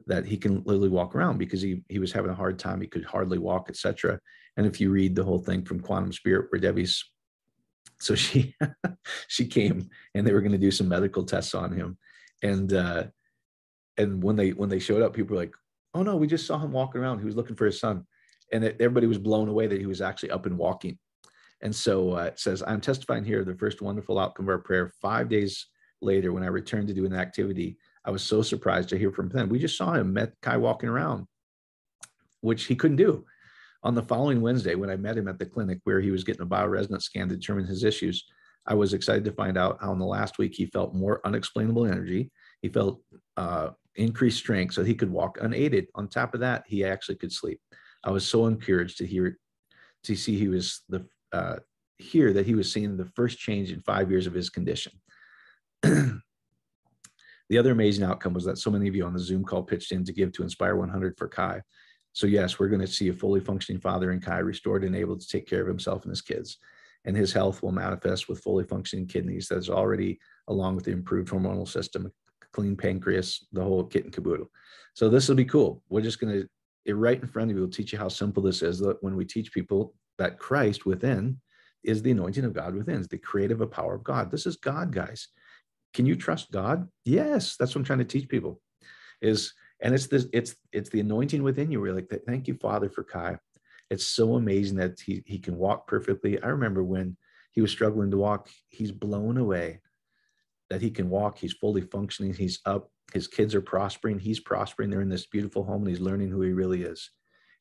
that 0.07 0.27
he 0.27 0.37
can 0.37 0.63
literally 0.65 0.89
walk 0.89 1.15
around 1.15 1.39
because 1.39 1.63
he 1.63 1.83
he 1.89 1.99
was 1.99 2.13
having 2.13 2.31
a 2.31 2.35
hard 2.35 2.59
time. 2.59 2.81
He 2.81 2.87
could 2.87 3.05
hardly 3.05 3.39
walk, 3.39 3.67
etc. 3.69 4.19
And 4.57 4.67
if 4.67 4.81
you 4.81 4.91
read 4.91 5.15
the 5.15 5.25
whole 5.25 5.39
thing 5.39 5.65
from 5.65 5.81
Quantum 5.81 6.13
Spirit, 6.13 6.47
where 6.51 6.61
Debbie's 6.61 7.05
So 8.01 8.15
she 8.15 8.55
she 9.29 9.47
came 9.47 9.89
and 10.15 10.27
they 10.27 10.33
were 10.33 10.41
going 10.41 10.53
to 10.53 10.59
do 10.59 10.71
some 10.71 10.89
medical 10.89 11.25
tests 11.25 11.55
on 11.55 11.73
him, 11.73 11.99
and 12.43 12.73
uh, 12.73 13.05
and 13.97 14.23
when 14.23 14.37
they 14.37 14.51
when 14.51 14.69
they 14.69 14.81
showed 14.81 15.03
up, 15.03 15.15
people 15.15 15.37
were 15.37 15.43
like, 15.43 15.55
"Oh 15.95 16.03
no, 16.03 16.17
we 16.17 16.27
just 16.27 16.47
saw 16.47 16.59
him 16.59 16.73
walking 16.73 17.01
around. 17.01 17.21
He 17.21 17.27
was 17.27 17.37
looking 17.37 17.57
for 17.57 17.67
his 17.67 17.81
son," 17.81 18.07
and 18.53 18.65
it, 18.65 18.77
everybody 18.81 19.07
was 19.07 19.19
blown 19.19 19.49
away 19.49 19.67
that 19.67 19.81
he 19.81 19.87
was 19.87 20.01
actually 20.01 20.31
up 20.31 20.47
and 20.47 20.59
walking. 20.59 20.99
And 21.63 21.75
so 21.75 22.17
uh, 22.17 22.25
it 22.25 22.41
says, 22.41 22.63
"I'm 22.67 22.81
testifying 22.81 23.25
here 23.25 23.41
of 23.41 23.47
the 23.47 23.55
first 23.55 23.83
wonderful 23.83 24.19
outcome 24.19 24.47
of 24.47 24.51
our 24.51 24.59
prayer. 24.59 24.93
Five 25.01 25.29
days 25.29 25.67
later, 26.01 26.33
when 26.33 26.43
I 26.43 26.49
returned 26.49 26.89
to 26.89 26.95
do 26.95 27.07
an 27.07 27.15
activity, 27.15 27.79
I 28.05 28.11
was 28.11 28.23
so 28.23 28.43
surprised 28.43 28.89
to 28.89 28.99
hear 28.99 29.13
from 29.13 29.31
him. 29.31 29.49
We 29.49 29.59
just 29.59 29.77
saw 29.77 29.93
him, 29.93 30.13
met 30.13 30.33
Kai 30.43 30.57
walking 30.57 30.89
around, 30.89 31.27
which 32.41 32.65
he 32.65 32.75
couldn't 32.75 32.97
do." 32.97 33.25
On 33.85 33.95
the 33.95 34.03
following 34.03 34.41
Wednesday, 34.41 34.77
when 34.77 34.91
I 34.91 34.97
met 34.97 35.19
him 35.19 35.27
at 35.27 35.39
the 35.39 35.47
clinic 35.47 35.81
where 35.85 36.01
he 36.01 36.13
was 36.13 36.23
getting 36.23 36.43
a 36.43 36.47
bioresonance 36.47 37.03
scan 37.03 37.29
to 37.29 37.37
determine 37.37 37.67
his 37.67 37.83
issues, 37.83 38.25
I 38.65 38.75
was 38.75 38.95
excited 38.95 39.25
to 39.25 39.33
find 39.33 39.59
out 39.59 39.79
how 39.81 39.93
in 39.93 39.99
the 39.99 40.05
last 40.05 40.39
week 40.39 40.55
he 40.55 40.67
felt 40.67 40.95
more 40.95 41.21
unexplainable 41.25 41.87
energy. 41.87 42.31
He 42.61 42.69
felt 42.69 43.03
uh, 43.37 43.71
increased 43.97 44.39
strength 44.39 44.75
so 44.75 44.85
he 44.85 44.95
could 44.95 45.11
walk 45.11 45.39
unaided. 45.41 45.89
On 45.97 46.07
top 46.07 46.33
of 46.35 46.41
that, 46.41 46.63
he 46.69 46.85
actually 46.85 47.17
could 47.17 47.33
sleep. 47.33 47.61
I 48.05 48.13
was 48.13 48.25
so 48.25 48.47
encouraged 48.47 48.99
to 48.99 49.07
hear, 49.07 49.37
to 50.05 50.15
see 50.15 50.39
he 50.39 50.49
was 50.49 50.83
the, 50.89 51.05
uh, 51.33 51.57
hear 51.99 52.33
that 52.33 52.47
he 52.47 52.55
was 52.55 52.71
seeing 52.71 52.97
the 52.97 53.11
first 53.17 53.39
change 53.39 53.73
in 53.73 53.81
five 53.81 54.11
years 54.11 54.27
of 54.27 54.35
his 54.35 54.51
condition. 54.51 54.93
the 55.83 56.21
other 57.59 57.73
amazing 57.73 58.05
outcome 58.05 58.35
was 58.35 58.45
that 58.45 58.59
so 58.59 58.71
many 58.71 58.89
of 58.89 58.95
you 58.95 59.05
on 59.05 59.13
the 59.13 59.19
Zoom 59.19 59.45
call 59.45 59.63
pitched 59.63 59.93
in 59.93 60.05
to 60.05 60.13
give 60.13 60.33
to 60.33 60.43
Inspire 60.43 60.77
100 60.77 61.17
for 61.17 61.29
Kai. 61.29 61.63
So 62.13 62.27
yes, 62.27 62.59
we're 62.59 62.69
going 62.69 62.81
to 62.81 62.87
see 62.87 63.09
a 63.09 63.13
fully 63.13 63.41
functioning 63.41 63.81
father 63.81 64.13
in 64.13 64.21
Kai 64.21 64.39
restored 64.39 64.85
and 64.85 64.95
able 64.95 65.17
to 65.17 65.27
take 65.27 65.47
care 65.47 65.63
of 65.63 65.69
himself 65.69 66.03
and 66.03 66.11
his 66.11 66.21
kids. 66.21 66.59
And 67.05 67.17
his 67.17 67.33
health 67.33 67.63
will 67.63 67.73
manifest 67.73 68.29
with 68.29 68.43
fully 68.43 68.65
functioning 68.65 69.07
kidneys 69.07 69.49
that's 69.49 69.69
already 69.69 70.21
along 70.49 70.77
with 70.77 70.85
the 70.85 70.93
improved 70.93 71.31
hormonal 71.31 71.67
system, 71.67 72.13
clean 72.53 72.77
pancreas, 72.77 73.47
the 73.53 73.63
whole 73.63 73.85
kit 73.85 74.05
and 74.05 74.13
caboodle. 74.13 74.51
So 74.95 75.09
this 75.09 75.29
will 75.29 75.37
be 75.37 75.45
cool. 75.45 75.83
We're 75.89 76.03
just 76.03 76.21
going 76.21 76.43
to, 76.43 76.49
it 76.85 76.93
right 76.93 77.21
in 77.21 77.27
front 77.27 77.51
of 77.51 77.57
you, 77.57 77.63
we'll 77.63 77.71
teach 77.71 77.93
you 77.93 77.99
how 77.99 78.09
simple 78.09 78.43
this 78.43 78.63
is. 78.63 78.79
That 78.81 79.03
when 79.03 79.17
we 79.17 79.25
teach 79.25 79.53
people 79.53 79.95
that 80.23 80.39
Christ 80.39 80.87
within 80.87 81.41
is 81.83 82.01
the 82.01 82.13
anointing 82.13 82.45
of 82.45 82.53
God 82.53 82.77
within, 82.77 83.01
is 83.01 83.09
the 83.09 83.19
creative 83.19 83.59
power 83.73 83.97
of 83.97 84.05
God. 84.05 84.31
This 84.31 84.47
is 84.47 84.57
God, 84.57 84.93
guys. 84.93 85.27
Can 85.95 86.07
you 86.07 86.15
trust 86.15 86.53
God? 86.53 86.89
Yes, 87.05 87.57
that's 87.57 87.75
what 87.75 87.81
I'm 87.81 87.85
trying 87.85 87.99
to 87.99 88.05
teach 88.05 88.29
people. 88.29 88.61
Is 89.21 89.53
and 89.81 89.93
it's 89.95 90.07
this 90.07 90.27
it's 90.33 90.55
it's 90.71 90.91
the 90.91 91.01
anointing 91.01 91.43
within 91.43 91.71
you 91.71 91.81
we're 91.81 91.93
like 91.93 92.09
thank 92.25 92.47
you 92.47 92.55
father 92.55 92.89
for 92.89 93.03
kai 93.03 93.37
it's 93.91 94.07
so 94.07 94.37
amazing 94.37 94.77
that 94.77 94.99
he, 95.01 95.23
he 95.27 95.39
can 95.39 95.57
walk 95.57 95.87
perfectly 95.87 96.41
i 96.43 96.47
remember 96.47 96.85
when 96.85 97.17
he 97.51 97.61
was 97.61 97.71
struggling 97.71 98.11
to 98.11 98.17
walk 98.17 98.49
he's 98.69 98.93
blown 98.93 99.37
away 99.37 99.81
that 100.71 100.81
he 100.81 100.91
can 100.91 101.11
walk 101.11 101.37
he's 101.37 101.53
fully 101.53 101.81
functioning 101.81 102.33
he's 102.33 102.61
up 102.65 102.91
his 103.13 103.27
kids 103.27 103.55
are 103.55 103.61
prospering 103.61 104.19
he's 104.19 104.41
prospering 104.41 104.89
they're 104.89 105.01
in 105.01 105.09
this 105.09 105.27
beautiful 105.27 105.65
home 105.65 105.83
and 105.83 105.89
he's 105.89 106.01
learning 106.01 106.31
who 106.31 106.43
he 106.43 106.53
really 106.53 106.85
is 106.85 107.11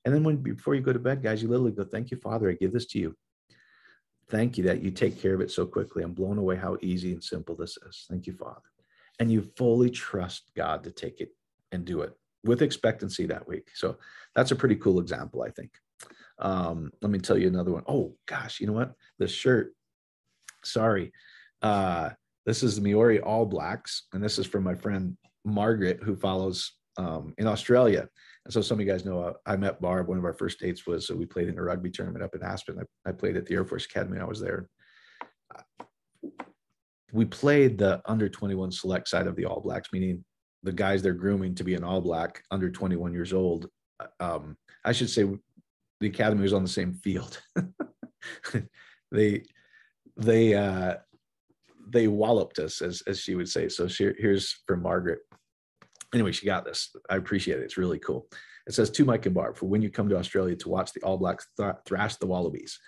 and 0.06 0.14
then 0.14 0.24
when 0.24 0.38
before 0.38 0.76
you 0.76 0.82
go 0.82 0.94
to 0.94 1.00
bed 1.00 1.22
guys 1.22 1.42
you 1.42 1.50
literally 1.50 1.72
go 1.72 1.84
thank 1.84 2.12
you 2.12 2.18
father 2.18 2.50
i 2.50 2.54
give 2.54 2.74
this 2.74 2.86
to 2.86 3.00
you 3.00 3.16
thank 4.30 4.58
you 4.58 4.64
that 4.64 4.82
you 4.82 4.92
take 4.92 5.22
care 5.22 5.34
of 5.34 5.42
it 5.42 5.52
so 5.52 5.66
quickly 5.66 6.04
i'm 6.04 6.14
blown 6.14 6.38
away 6.38 6.56
how 6.56 6.78
easy 6.82 7.12
and 7.12 7.24
simple 7.24 7.56
this 7.56 7.78
is 7.88 8.06
thank 8.10 8.28
you 8.28 8.34
father 8.34 8.62
and 9.20 9.32
you 9.32 9.42
fully 9.58 9.90
trust 9.90 10.52
god 10.56 10.84
to 10.84 10.92
take 10.92 11.22
it 11.22 11.30
and 11.72 11.86
do 11.86 12.02
it 12.02 12.16
with 12.44 12.62
expectancy 12.62 13.26
that 13.28 13.48
week. 13.48 13.70
So 13.74 13.98
that's 14.36 14.52
a 14.52 14.56
pretty 14.56 14.76
cool 14.76 15.00
example, 15.00 15.44
I 15.44 15.50
think. 15.50 15.72
Um, 16.40 16.92
let 17.02 17.12
me 17.12 17.20
tell 17.20 17.38
you 17.38 17.48
another 17.48 17.72
one. 17.72 17.84
Oh 17.88 18.16
gosh, 18.26 18.60
you 18.60 18.68
know 18.68 18.74
what? 18.74 18.94
The 19.20 19.28
shirt. 19.28 19.74
Sorry. 20.64 21.12
Uh, 21.62 22.12
this 22.46 22.64
is 22.64 22.76
the 22.76 22.82
Maori 22.82 23.20
All 23.20 23.46
Blacks, 23.46 24.08
and 24.14 24.24
this 24.24 24.40
is 24.40 24.48
from 24.48 24.64
my 24.64 24.74
friend 24.74 25.18
Margaret, 25.46 26.00
who 26.02 26.16
follows 26.16 26.74
um, 26.98 27.36
in 27.38 27.46
Australia. 27.46 28.08
And 28.46 28.54
so 28.54 28.62
some 28.62 28.80
of 28.80 28.86
you 28.86 28.92
guys 28.92 29.06
know 29.06 29.22
uh, 29.22 29.34
I 29.46 29.56
met 29.56 29.82
Barb. 29.82 30.08
One 30.08 30.18
of 30.18 30.26
our 30.26 30.34
first 30.34 30.60
dates 30.60 30.88
was 30.88 31.08
so 31.08 31.16
we 31.16 31.26
played 31.26 31.48
in 31.48 31.58
a 31.58 31.64
rugby 31.64 31.92
tournament 31.92 32.24
up 32.24 32.36
in 32.36 32.44
Aspen. 32.44 32.80
I, 32.80 33.10
I 33.10 33.12
played 33.12 33.38
at 33.38 33.46
the 33.46 33.54
Air 33.54 33.66
Force 33.66 33.86
Academy. 33.86 34.18
And 34.18 34.24
I 34.24 34.28
was 34.28 34.42
there. 34.42 34.68
We 37.14 37.26
played 37.26 37.78
the 37.78 38.02
under 38.06 38.30
21 38.30 38.72
select 38.72 39.08
side 39.10 39.28
of 39.28 39.36
the 39.36 39.46
All 39.46 39.60
Blacks, 39.60 39.90
meaning 39.92 40.24
the 40.64 40.72
guys 40.72 41.02
they're 41.02 41.14
grooming 41.14 41.56
to 41.56 41.64
be 41.64 41.76
an 41.76 41.84
all 41.84 42.02
black 42.02 42.44
under 42.52 42.70
21 42.70 43.14
years 43.14 43.34
old 43.34 43.68
uh, 44.00 44.08
um, 44.20 44.58
i 44.86 44.92
should 44.92 45.10
say 45.10 45.26
the 46.00 46.08
academy 46.08 46.42
was 46.42 46.54
on 46.54 46.64
the 46.64 46.70
same 46.70 46.94
field 46.94 47.42
they 49.12 49.44
they 50.18 50.54
uh 50.54 50.96
they 51.90 52.08
walloped 52.08 52.60
us 52.60 52.82
as 52.82 53.02
as 53.08 53.20
she 53.20 53.36
would 53.36 53.50
say 53.50 53.68
so 53.68 53.88
she, 53.88 54.12
here's 54.18 54.62
from 54.68 54.82
margaret 54.82 55.20
anyway 56.14 56.32
she 56.32 56.46
got 56.46 56.66
this 56.66 56.96
i 57.10 57.16
appreciate 57.16 57.60
it 57.60 57.64
it's 57.64 57.78
really 57.78 58.00
cool 58.00 58.28
it 58.68 58.74
says 58.74 58.90
to 58.90 59.06
mike 59.06 59.26
and 59.26 59.36
barb 59.36 59.56
for 59.58 59.68
when 59.68 59.82
you 59.82 59.90
come 59.90 60.10
to 60.10 60.18
australia 60.18 60.56
to 60.56 60.70
watch 60.70 60.94
the 60.94 61.02
all 61.02 61.18
blacks 61.18 61.48
th- 61.58 61.76
thrash 61.86 62.16
the 62.18 62.28
wallabies 62.28 62.80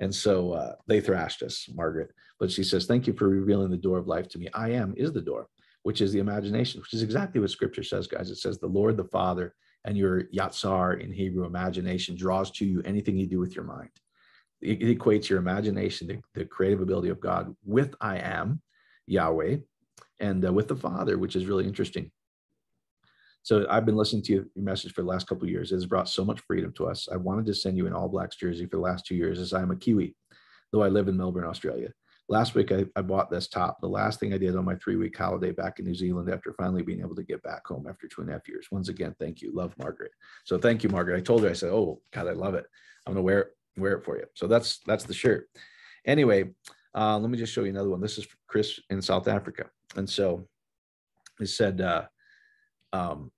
and 0.00 0.14
so 0.14 0.52
uh, 0.52 0.74
they 0.86 1.00
thrashed 1.00 1.42
us 1.42 1.68
margaret 1.74 2.10
but 2.38 2.50
she 2.50 2.62
says 2.62 2.86
thank 2.86 3.06
you 3.06 3.12
for 3.12 3.28
revealing 3.28 3.70
the 3.70 3.76
door 3.76 3.98
of 3.98 4.06
life 4.06 4.28
to 4.28 4.38
me 4.38 4.48
i 4.54 4.70
am 4.70 4.94
is 4.96 5.12
the 5.12 5.20
door 5.20 5.48
which 5.82 6.02
is 6.02 6.12
the 6.12 6.18
imagination, 6.18 6.80
which 6.82 6.92
is 6.92 7.02
exactly 7.02 7.40
what 7.40 7.50
scripture 7.50 7.82
says, 7.82 8.06
guys. 8.06 8.30
It 8.30 8.36
says 8.36 8.58
the 8.58 8.66
Lord 8.66 8.96
the 8.96 9.04
Father 9.04 9.54
and 9.84 9.96
your 9.96 10.24
yatsar 10.24 11.00
in 11.00 11.12
Hebrew 11.12 11.46
imagination 11.46 12.14
draws 12.14 12.50
to 12.52 12.66
you 12.66 12.82
anything 12.84 13.16
you 13.16 13.26
do 13.26 13.38
with 13.38 13.54
your 13.54 13.64
mind. 13.64 13.90
It, 14.60 14.82
it 14.82 14.98
equates 14.98 15.28
your 15.28 15.38
imagination, 15.38 16.08
the, 16.08 16.20
the, 16.34 16.44
creative 16.44 16.80
ability 16.80 17.08
of 17.08 17.20
God 17.20 17.54
with 17.64 17.94
I 18.00 18.18
am, 18.18 18.60
Yahweh, 19.06 19.58
and 20.20 20.44
uh, 20.44 20.52
with 20.52 20.68
the 20.68 20.76
Father, 20.76 21.16
which 21.16 21.36
is 21.36 21.46
really 21.46 21.64
interesting. 21.64 22.10
So 23.48 23.64
I've 23.70 23.86
been 23.86 23.96
listening 23.96 24.20
to 24.24 24.32
your 24.34 24.44
message 24.56 24.92
for 24.92 25.00
the 25.00 25.08
last 25.08 25.26
couple 25.26 25.44
of 25.44 25.50
years. 25.50 25.72
It 25.72 25.76
has 25.76 25.86
brought 25.86 26.06
so 26.06 26.22
much 26.22 26.38
freedom 26.40 26.70
to 26.74 26.86
us. 26.86 27.08
I 27.10 27.16
wanted 27.16 27.46
to 27.46 27.54
send 27.54 27.78
you 27.78 27.86
an 27.86 27.94
All 27.94 28.06
Blacks 28.06 28.36
jersey 28.36 28.66
for 28.66 28.76
the 28.76 28.82
last 28.82 29.06
two 29.06 29.14
years 29.14 29.38
as 29.38 29.54
I'm 29.54 29.70
a 29.70 29.76
Kiwi, 29.76 30.14
though 30.70 30.82
I 30.82 30.88
live 30.88 31.08
in 31.08 31.16
Melbourne, 31.16 31.46
Australia 31.46 31.88
last 32.28 32.54
week 32.54 32.72
I, 32.72 32.84
I 32.94 33.02
bought 33.02 33.30
this 33.30 33.48
top. 33.48 33.80
The 33.80 33.88
last 33.88 34.20
thing 34.20 34.34
I 34.34 34.38
did 34.38 34.54
on 34.54 34.66
my 34.66 34.74
three 34.74 34.96
week 34.96 35.16
holiday 35.16 35.50
back 35.50 35.78
in 35.78 35.86
New 35.86 35.94
Zealand 35.94 36.30
after 36.30 36.52
finally 36.52 36.82
being 36.82 37.00
able 37.00 37.14
to 37.14 37.22
get 37.22 37.42
back 37.42 37.66
home 37.66 37.86
after 37.88 38.06
two 38.06 38.20
and 38.20 38.30
a 38.30 38.34
half 38.34 38.46
years. 38.46 38.68
Once 38.70 38.88
again, 38.88 39.14
thank 39.18 39.40
you. 39.40 39.50
Love 39.54 39.74
Margaret. 39.78 40.12
So 40.44 40.58
thank 40.58 40.82
you, 40.82 40.90
Margaret. 40.90 41.16
I 41.16 41.22
told 41.22 41.42
her, 41.42 41.48
I 41.48 41.54
said, 41.54 41.70
Oh 41.70 42.02
God, 42.12 42.28
I 42.28 42.32
love 42.32 42.54
it. 42.54 42.66
I'm 43.06 43.14
gonna 43.14 43.22
wear 43.22 43.40
it, 43.40 43.48
wear 43.76 43.94
it 43.94 44.04
for 44.04 44.18
you. 44.18 44.26
So 44.34 44.46
that's 44.46 44.80
that's 44.86 45.04
the 45.04 45.14
shirt. 45.14 45.48
Anyway, 46.06 46.50
uh, 46.94 47.18
let 47.18 47.30
me 47.30 47.38
just 47.38 47.52
show 47.52 47.62
you 47.62 47.70
another 47.70 47.90
one. 47.90 48.00
This 48.00 48.18
is 48.18 48.26
Chris 48.46 48.78
in 48.90 49.00
South 49.00 49.26
Africa. 49.26 49.66
And 49.96 50.08
so 50.08 50.46
he 51.38 51.46
said, 51.46 51.80
uh, 51.80 52.04
um, 52.92 53.30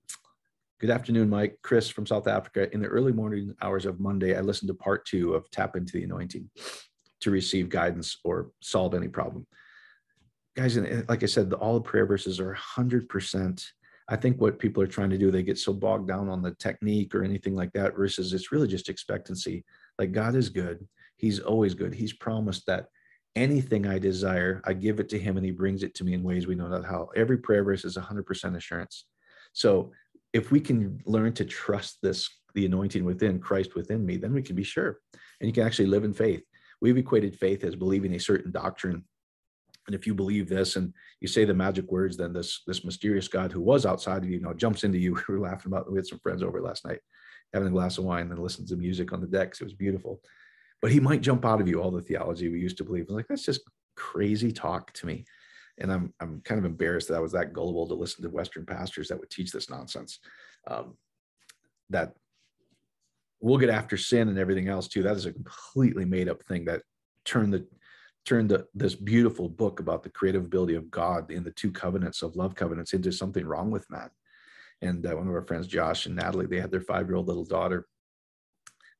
Good 0.80 0.88
afternoon, 0.88 1.28
Mike. 1.28 1.58
Chris 1.62 1.90
from 1.90 2.06
South 2.06 2.26
Africa. 2.26 2.72
In 2.72 2.80
the 2.80 2.86
early 2.86 3.12
morning 3.12 3.54
hours 3.60 3.84
of 3.84 4.00
Monday, 4.00 4.34
I 4.34 4.40
listened 4.40 4.68
to 4.68 4.74
part 4.74 5.04
two 5.04 5.34
of 5.34 5.50
Tap 5.50 5.76
into 5.76 5.92
the 5.92 6.04
Anointing 6.04 6.48
to 7.20 7.30
receive 7.30 7.68
guidance 7.68 8.16
or 8.24 8.52
solve 8.62 8.94
any 8.94 9.08
problem. 9.08 9.46
Guys, 10.56 10.78
like 10.78 11.22
I 11.22 11.26
said, 11.26 11.50
the, 11.50 11.56
all 11.56 11.74
the 11.74 11.82
prayer 11.82 12.06
verses 12.06 12.40
are 12.40 12.56
100%. 12.78 13.66
I 14.08 14.16
think 14.16 14.40
what 14.40 14.58
people 14.58 14.82
are 14.82 14.86
trying 14.86 15.10
to 15.10 15.18
do, 15.18 15.30
they 15.30 15.42
get 15.42 15.58
so 15.58 15.74
bogged 15.74 16.08
down 16.08 16.30
on 16.30 16.40
the 16.40 16.52
technique 16.52 17.14
or 17.14 17.24
anything 17.24 17.54
like 17.54 17.74
that, 17.74 17.94
versus 17.94 18.32
it's 18.32 18.50
really 18.50 18.66
just 18.66 18.88
expectancy. 18.88 19.66
Like 19.98 20.12
God 20.12 20.34
is 20.34 20.48
good. 20.48 20.88
He's 21.16 21.40
always 21.40 21.74
good. 21.74 21.92
He's 21.92 22.14
promised 22.14 22.64
that 22.68 22.86
anything 23.36 23.86
I 23.86 23.98
desire, 23.98 24.62
I 24.64 24.72
give 24.72 24.98
it 24.98 25.10
to 25.10 25.18
him 25.18 25.36
and 25.36 25.44
he 25.44 25.52
brings 25.52 25.82
it 25.82 25.94
to 25.96 26.04
me 26.04 26.14
in 26.14 26.22
ways 26.22 26.46
we 26.46 26.54
know 26.54 26.68
not 26.68 26.86
how. 26.86 27.10
Every 27.14 27.36
prayer 27.36 27.64
verse 27.64 27.84
is 27.84 27.98
100% 27.98 28.56
assurance. 28.56 29.04
So 29.52 29.92
if 30.32 30.50
we 30.50 30.60
can 30.60 31.00
learn 31.06 31.32
to 31.34 31.44
trust 31.44 31.98
this, 32.02 32.28
the 32.54 32.66
anointing 32.66 33.04
within 33.04 33.40
Christ 33.40 33.74
within 33.74 34.04
me, 34.04 34.16
then 34.16 34.32
we 34.32 34.42
can 34.42 34.56
be 34.56 34.62
sure. 34.62 34.98
And 35.40 35.48
you 35.48 35.52
can 35.52 35.66
actually 35.66 35.86
live 35.86 36.04
in 36.04 36.14
faith. 36.14 36.42
We've 36.80 36.96
equated 36.96 37.36
faith 37.36 37.64
as 37.64 37.76
believing 37.76 38.14
a 38.14 38.20
certain 38.20 38.50
doctrine. 38.50 39.04
And 39.86 39.94
if 39.94 40.06
you 40.06 40.14
believe 40.14 40.48
this 40.48 40.76
and 40.76 40.92
you 41.20 41.28
say 41.28 41.44
the 41.44 41.54
magic 41.54 41.90
words 41.90 42.16
then 42.16 42.32
this 42.32 42.62
this 42.66 42.84
mysterious 42.84 43.28
god 43.28 43.50
who 43.50 43.60
was 43.60 43.86
outside 43.86 44.22
of 44.22 44.30
you, 44.30 44.36
you 44.36 44.42
know 44.42 44.54
jumps 44.54 44.84
into 44.84 44.98
you. 44.98 45.14
We 45.28 45.34
were 45.34 45.40
laughing 45.40 45.72
about 45.72 45.90
we 45.90 45.98
had 45.98 46.06
some 46.06 46.20
friends 46.20 46.42
over 46.42 46.60
last 46.60 46.86
night 46.86 47.00
having 47.52 47.68
a 47.68 47.72
glass 47.72 47.98
of 47.98 48.04
wine 48.04 48.30
and 48.30 48.38
listening 48.38 48.68
to 48.68 48.76
music 48.76 49.12
on 49.12 49.20
the 49.20 49.26
decks. 49.26 49.60
It 49.60 49.64
was 49.64 49.74
beautiful. 49.74 50.20
But 50.80 50.92
he 50.92 51.00
might 51.00 51.20
jump 51.20 51.44
out 51.44 51.60
of 51.60 51.68
you 51.68 51.82
all 51.82 51.90
the 51.90 52.00
theology 52.00 52.48
we 52.48 52.60
used 52.60 52.78
to 52.78 52.84
believe. 52.84 53.10
Like 53.10 53.26
that's 53.28 53.44
just 53.44 53.62
crazy 53.96 54.52
talk 54.52 54.92
to 54.94 55.06
me 55.06 55.24
and 55.80 55.92
i'm 55.92 56.12
i'm 56.20 56.40
kind 56.44 56.58
of 56.58 56.64
embarrassed 56.64 57.08
that 57.08 57.16
i 57.16 57.20
was 57.20 57.32
that 57.32 57.52
gullible 57.52 57.86
to 57.86 57.94
listen 57.94 58.22
to 58.22 58.30
western 58.30 58.64
pastors 58.64 59.08
that 59.08 59.18
would 59.18 59.30
teach 59.30 59.50
this 59.50 59.70
nonsense 59.70 60.20
um, 60.66 60.94
that 61.90 62.12
we'll 63.40 63.58
get 63.58 63.70
after 63.70 63.96
sin 63.96 64.28
and 64.28 64.38
everything 64.38 64.68
else 64.68 64.88
too. 64.88 65.02
That 65.02 65.16
is 65.16 65.26
a 65.26 65.32
completely 65.32 66.04
made 66.04 66.28
up 66.28 66.42
thing 66.44 66.64
that 66.66 66.82
turned 67.24 67.52
the 67.52 67.66
turned 68.26 68.50
the, 68.50 68.66
this 68.74 68.94
beautiful 68.94 69.48
book 69.48 69.80
about 69.80 70.02
the 70.02 70.10
creative 70.10 70.44
ability 70.44 70.74
of 70.74 70.90
God 70.90 71.30
in 71.30 71.42
the 71.42 71.50
two 71.50 71.72
covenants 71.72 72.20
of 72.22 72.36
love 72.36 72.54
covenants 72.54 72.92
into 72.92 73.10
something 73.10 73.46
wrong 73.46 73.70
with 73.70 73.88
man. 73.90 74.10
And 74.82 75.04
uh, 75.06 75.16
one 75.16 75.26
of 75.26 75.34
our 75.34 75.46
friends, 75.46 75.66
Josh 75.66 76.04
and 76.04 76.16
Natalie, 76.16 76.46
they 76.46 76.60
had 76.60 76.70
their 76.70 76.82
five 76.82 77.08
year 77.08 77.16
old 77.16 77.28
little 77.28 77.44
daughter, 77.44 77.86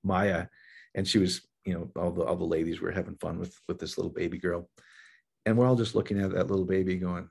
Maya, 0.03 0.47
and 0.95 1.07
she 1.07 1.19
was 1.19 1.43
you 1.67 1.75
know, 1.75 1.91
all 2.01 2.11
the 2.11 2.25
all 2.25 2.37
the 2.37 2.45
ladies 2.45 2.81
were 2.81 2.91
having 2.91 3.17
fun 3.17 3.39
with 3.39 3.55
with 3.69 3.79
this 3.79 3.99
little 3.99 4.13
baby 4.13 4.39
girl, 4.39 4.71
and 5.47 5.57
we're 5.57 5.67
all 5.67 5.77
just 5.77 5.95
looking 5.95 6.21
at 6.21 6.33
that 6.33 6.49
little 6.51 6.65
baby, 6.65 6.97
going, 6.97 7.29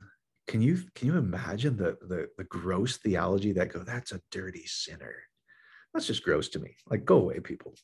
"Can 0.48 0.62
you 0.62 0.84
can 0.96 1.08
you 1.08 1.18
imagine 1.18 1.78
the 1.78 1.98
the 2.02 2.30
the 2.38 2.44
gross 2.46 2.98
theology 2.98 3.52
that 3.54 3.72
go? 3.72 3.80
That's 3.80 4.12
a 4.12 4.22
dirty 4.32 4.66
sinner. 4.66 5.16
That's 5.94 6.08
just 6.08 6.24
gross 6.24 6.50
to 6.50 6.60
me. 6.60 6.76
Like, 6.88 7.06
go 7.06 7.18
away, 7.18 7.40
people." 7.40 7.76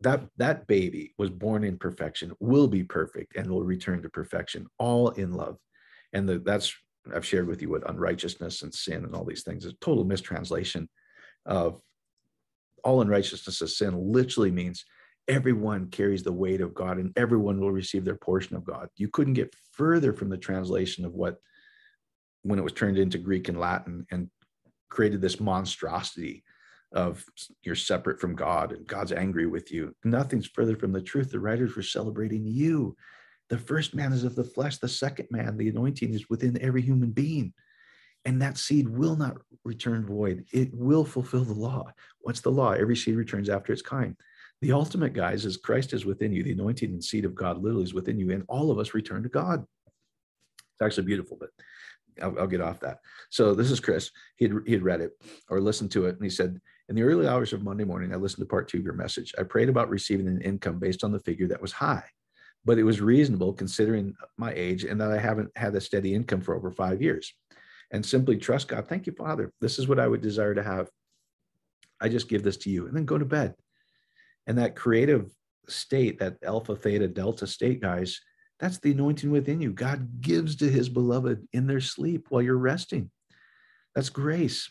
That 0.00 0.28
that 0.36 0.66
baby 0.66 1.14
was 1.18 1.30
born 1.30 1.64
in 1.64 1.78
perfection, 1.78 2.32
will 2.40 2.68
be 2.68 2.84
perfect, 2.84 3.36
and 3.36 3.50
will 3.50 3.64
return 3.64 4.02
to 4.02 4.10
perfection, 4.10 4.66
all 4.78 5.10
in 5.10 5.32
love. 5.32 5.58
And 6.12 6.28
the, 6.28 6.38
that's 6.38 6.74
I've 7.14 7.24
shared 7.24 7.46
with 7.46 7.62
you 7.62 7.70
what 7.70 7.88
unrighteousness 7.88 8.62
and 8.62 8.74
sin 8.74 9.04
and 9.04 9.14
all 9.14 9.24
these 9.24 9.42
things 9.42 9.64
is 9.64 9.74
total 9.80 10.04
mistranslation 10.04 10.88
of 11.44 11.80
all 12.84 13.00
unrighteousness 13.00 13.60
of 13.60 13.70
sin 13.70 14.12
literally 14.12 14.50
means 14.50 14.84
everyone 15.28 15.88
carries 15.88 16.22
the 16.22 16.32
weight 16.32 16.60
of 16.60 16.74
God 16.74 16.98
and 16.98 17.12
everyone 17.16 17.60
will 17.60 17.72
receive 17.72 18.04
their 18.04 18.16
portion 18.16 18.56
of 18.56 18.64
God. 18.64 18.88
You 18.96 19.08
couldn't 19.08 19.34
get 19.34 19.54
further 19.72 20.12
from 20.12 20.28
the 20.28 20.38
translation 20.38 21.04
of 21.04 21.14
what, 21.14 21.36
when 22.42 22.58
it 22.58 22.62
was 22.62 22.72
turned 22.72 22.98
into 22.98 23.18
Greek 23.18 23.48
and 23.48 23.58
Latin 23.58 24.06
and 24.10 24.30
created 24.88 25.20
this 25.20 25.40
monstrosity 25.40 26.44
of 26.92 27.24
you're 27.62 27.74
separate 27.74 28.20
from 28.20 28.36
God 28.36 28.72
and 28.72 28.86
God's 28.86 29.12
angry 29.12 29.46
with 29.46 29.72
you. 29.72 29.94
Nothing's 30.04 30.46
further 30.46 30.76
from 30.76 30.92
the 30.92 31.02
truth. 31.02 31.30
The 31.30 31.40
writers 31.40 31.74
were 31.74 31.82
celebrating 31.82 32.46
you. 32.46 32.96
The 33.48 33.58
first 33.58 33.94
man 33.94 34.12
is 34.12 34.24
of 34.24 34.36
the 34.36 34.44
flesh, 34.44 34.78
the 34.78 34.88
second 34.88 35.28
man, 35.30 35.56
the 35.56 35.68
anointing 35.68 36.14
is 36.14 36.28
within 36.30 36.60
every 36.60 36.82
human 36.82 37.10
being. 37.10 37.52
And 38.24 38.42
that 38.42 38.58
seed 38.58 38.88
will 38.88 39.16
not 39.16 39.36
return 39.64 40.04
void. 40.04 40.46
It 40.52 40.70
will 40.74 41.04
fulfill 41.04 41.44
the 41.44 41.52
law. 41.52 41.92
What's 42.20 42.40
the 42.40 42.50
law? 42.50 42.72
Every 42.72 42.96
seed 42.96 43.14
returns 43.14 43.48
after 43.48 43.72
its 43.72 43.82
kind. 43.82 44.16
The 44.62 44.72
ultimate, 44.72 45.12
guys, 45.12 45.44
is 45.44 45.56
Christ 45.56 45.92
is 45.92 46.06
within 46.06 46.32
you. 46.32 46.42
The 46.42 46.52
anointing 46.52 46.90
and 46.90 47.04
seed 47.04 47.24
of 47.24 47.34
God 47.34 47.62
literally 47.62 47.84
is 47.84 47.94
within 47.94 48.18
you, 48.18 48.30
and 48.30 48.44
all 48.48 48.70
of 48.70 48.78
us 48.78 48.94
return 48.94 49.22
to 49.22 49.28
God. 49.28 49.64
It's 49.86 50.82
actually 50.82 51.04
beautiful, 51.04 51.36
but 51.38 51.50
I'll, 52.22 52.38
I'll, 52.40 52.46
get 52.46 52.62
off 52.62 52.80
that. 52.80 53.00
So 53.30 53.54
this 53.54 53.70
is 53.70 53.80
Chris. 53.80 54.10
He 54.36 54.46
had, 54.46 54.54
he 54.66 54.72
had 54.72 54.82
read 54.82 55.00
it 55.02 55.12
or 55.50 55.60
listened 55.60 55.90
to 55.92 56.06
it, 56.06 56.16
and 56.16 56.24
he 56.24 56.30
said, 56.30 56.58
"In 56.88 56.96
the 56.96 57.02
early 57.02 57.26
hours 57.26 57.52
of 57.52 57.62
Monday 57.62 57.84
morning, 57.84 58.12
I 58.12 58.16
listened 58.16 58.42
to 58.42 58.48
part 58.48 58.68
two 58.68 58.78
of 58.78 58.84
your 58.84 58.94
message. 58.94 59.34
I 59.38 59.42
prayed 59.42 59.68
about 59.68 59.90
receiving 59.90 60.26
an 60.26 60.40
income 60.40 60.78
based 60.78 61.04
on 61.04 61.12
the 61.12 61.20
figure 61.20 61.48
that 61.48 61.60
was 61.60 61.72
high, 61.72 62.04
but 62.64 62.78
it 62.78 62.84
was 62.84 63.00
reasonable 63.00 63.52
considering 63.52 64.14
my 64.38 64.52
age 64.54 64.84
and 64.84 65.00
that 65.00 65.12
I 65.12 65.18
haven't 65.18 65.50
had 65.56 65.74
a 65.74 65.80
steady 65.80 66.14
income 66.14 66.40
for 66.40 66.54
over 66.54 66.70
five 66.70 67.02
years. 67.02 67.34
And 67.90 68.04
simply 68.04 68.36
trust 68.36 68.68
God. 68.68 68.88
Thank 68.88 69.06
you, 69.06 69.12
Father. 69.12 69.52
This 69.60 69.78
is 69.78 69.86
what 69.86 70.00
I 70.00 70.08
would 70.08 70.20
desire 70.22 70.54
to 70.54 70.62
have. 70.62 70.88
I 72.00 72.08
just 72.08 72.28
give 72.28 72.42
this 72.42 72.56
to 72.58 72.70
you, 72.70 72.86
and 72.86 72.96
then 72.96 73.04
go 73.04 73.18
to 73.18 73.24
bed." 73.26 73.54
And 74.46 74.58
that 74.58 74.76
creative 74.76 75.30
state, 75.68 76.18
that 76.18 76.36
alpha, 76.44 76.76
theta, 76.76 77.08
delta 77.08 77.46
state, 77.46 77.80
guys, 77.80 78.20
that's 78.58 78.78
the 78.78 78.92
anointing 78.92 79.30
within 79.30 79.60
you. 79.60 79.72
God 79.72 80.20
gives 80.20 80.56
to 80.56 80.70
his 80.70 80.88
beloved 80.88 81.46
in 81.52 81.66
their 81.66 81.80
sleep 81.80 82.26
while 82.30 82.42
you're 82.42 82.56
resting. 82.56 83.10
That's 83.94 84.08
grace. 84.08 84.70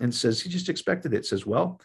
And 0.00 0.14
says, 0.14 0.40
he 0.40 0.48
just 0.48 0.68
expected 0.68 1.14
it. 1.14 1.26
Says, 1.26 1.46
well, 1.46 1.80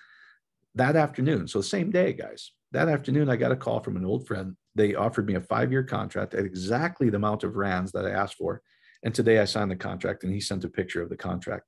that 0.76 0.96
afternoon, 0.96 1.48
so 1.48 1.62
same 1.62 1.92
day, 1.92 2.14
guys, 2.14 2.52
that 2.72 2.88
afternoon, 2.88 3.30
I 3.30 3.36
got 3.36 3.52
a 3.52 3.58
call 3.58 3.82
from 3.82 3.98
an 3.98 4.06
old 4.06 4.28
friend. 4.28 4.56
They 4.76 4.96
offered 4.96 5.26
me 5.26 5.36
a 5.36 5.42
five 5.42 5.72
year 5.72 5.84
contract 5.84 6.34
at 6.34 6.46
exactly 6.46 7.10
the 7.10 7.18
amount 7.18 7.44
of 7.44 7.56
rands 7.56 7.92
that 7.94 8.06
I 8.06 8.12
asked 8.12 8.36
for. 8.36 8.62
And 9.04 9.14
today 9.14 9.40
I 9.40 9.46
signed 9.46 9.72
the 9.72 9.76
contract 9.76 10.24
and 10.24 10.34
he 10.34 10.40
sent 10.40 10.64
a 10.64 10.70
picture 10.70 11.02
of 11.02 11.10
the 11.10 11.18
contract. 11.18 11.66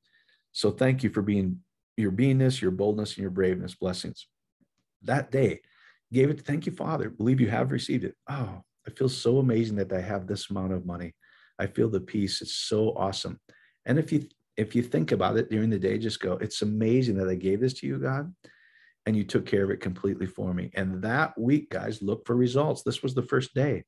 So 0.51 0.71
thank 0.71 1.03
you 1.03 1.09
for 1.09 1.21
being 1.21 1.59
your 1.97 2.11
beingness, 2.11 2.61
your 2.61 2.71
boldness, 2.71 3.15
and 3.15 3.21
your 3.21 3.31
braveness. 3.31 3.75
Blessings 3.75 4.27
that 5.03 5.31
day, 5.31 5.61
gave 6.11 6.29
it. 6.29 6.45
Thank 6.45 6.65
you, 6.65 6.71
Father. 6.71 7.09
Believe 7.09 7.41
you 7.41 7.49
have 7.49 7.71
received 7.71 8.03
it. 8.03 8.15
Oh, 8.29 8.63
I 8.87 8.91
feel 8.91 9.09
so 9.09 9.39
amazing 9.39 9.77
that 9.77 9.91
I 9.91 10.01
have 10.01 10.27
this 10.27 10.49
amount 10.49 10.73
of 10.73 10.85
money. 10.85 11.13
I 11.59 11.67
feel 11.67 11.89
the 11.89 12.01
peace. 12.01 12.41
It's 12.41 12.55
so 12.55 12.93
awesome. 12.95 13.39
And 13.85 13.99
if 13.99 14.11
you 14.11 14.27
if 14.55 14.75
you 14.75 14.83
think 14.83 15.11
about 15.11 15.37
it 15.37 15.49
during 15.49 15.71
the 15.71 15.79
day, 15.79 15.97
just 15.97 16.19
go, 16.19 16.33
it's 16.33 16.61
amazing 16.61 17.17
that 17.17 17.27
I 17.27 17.33
gave 17.35 17.59
this 17.59 17.73
to 17.75 17.87
you, 17.87 17.97
God, 17.97 18.31
and 19.05 19.17
you 19.17 19.23
took 19.23 19.47
care 19.47 19.63
of 19.63 19.71
it 19.71 19.81
completely 19.81 20.27
for 20.27 20.53
me. 20.53 20.69
And 20.75 21.01
that 21.01 21.35
week, 21.39 21.71
guys, 21.71 22.03
look 22.03 22.27
for 22.27 22.35
results. 22.35 22.83
This 22.83 23.01
was 23.01 23.15
the 23.15 23.23
first 23.23 23.55
day. 23.55 23.83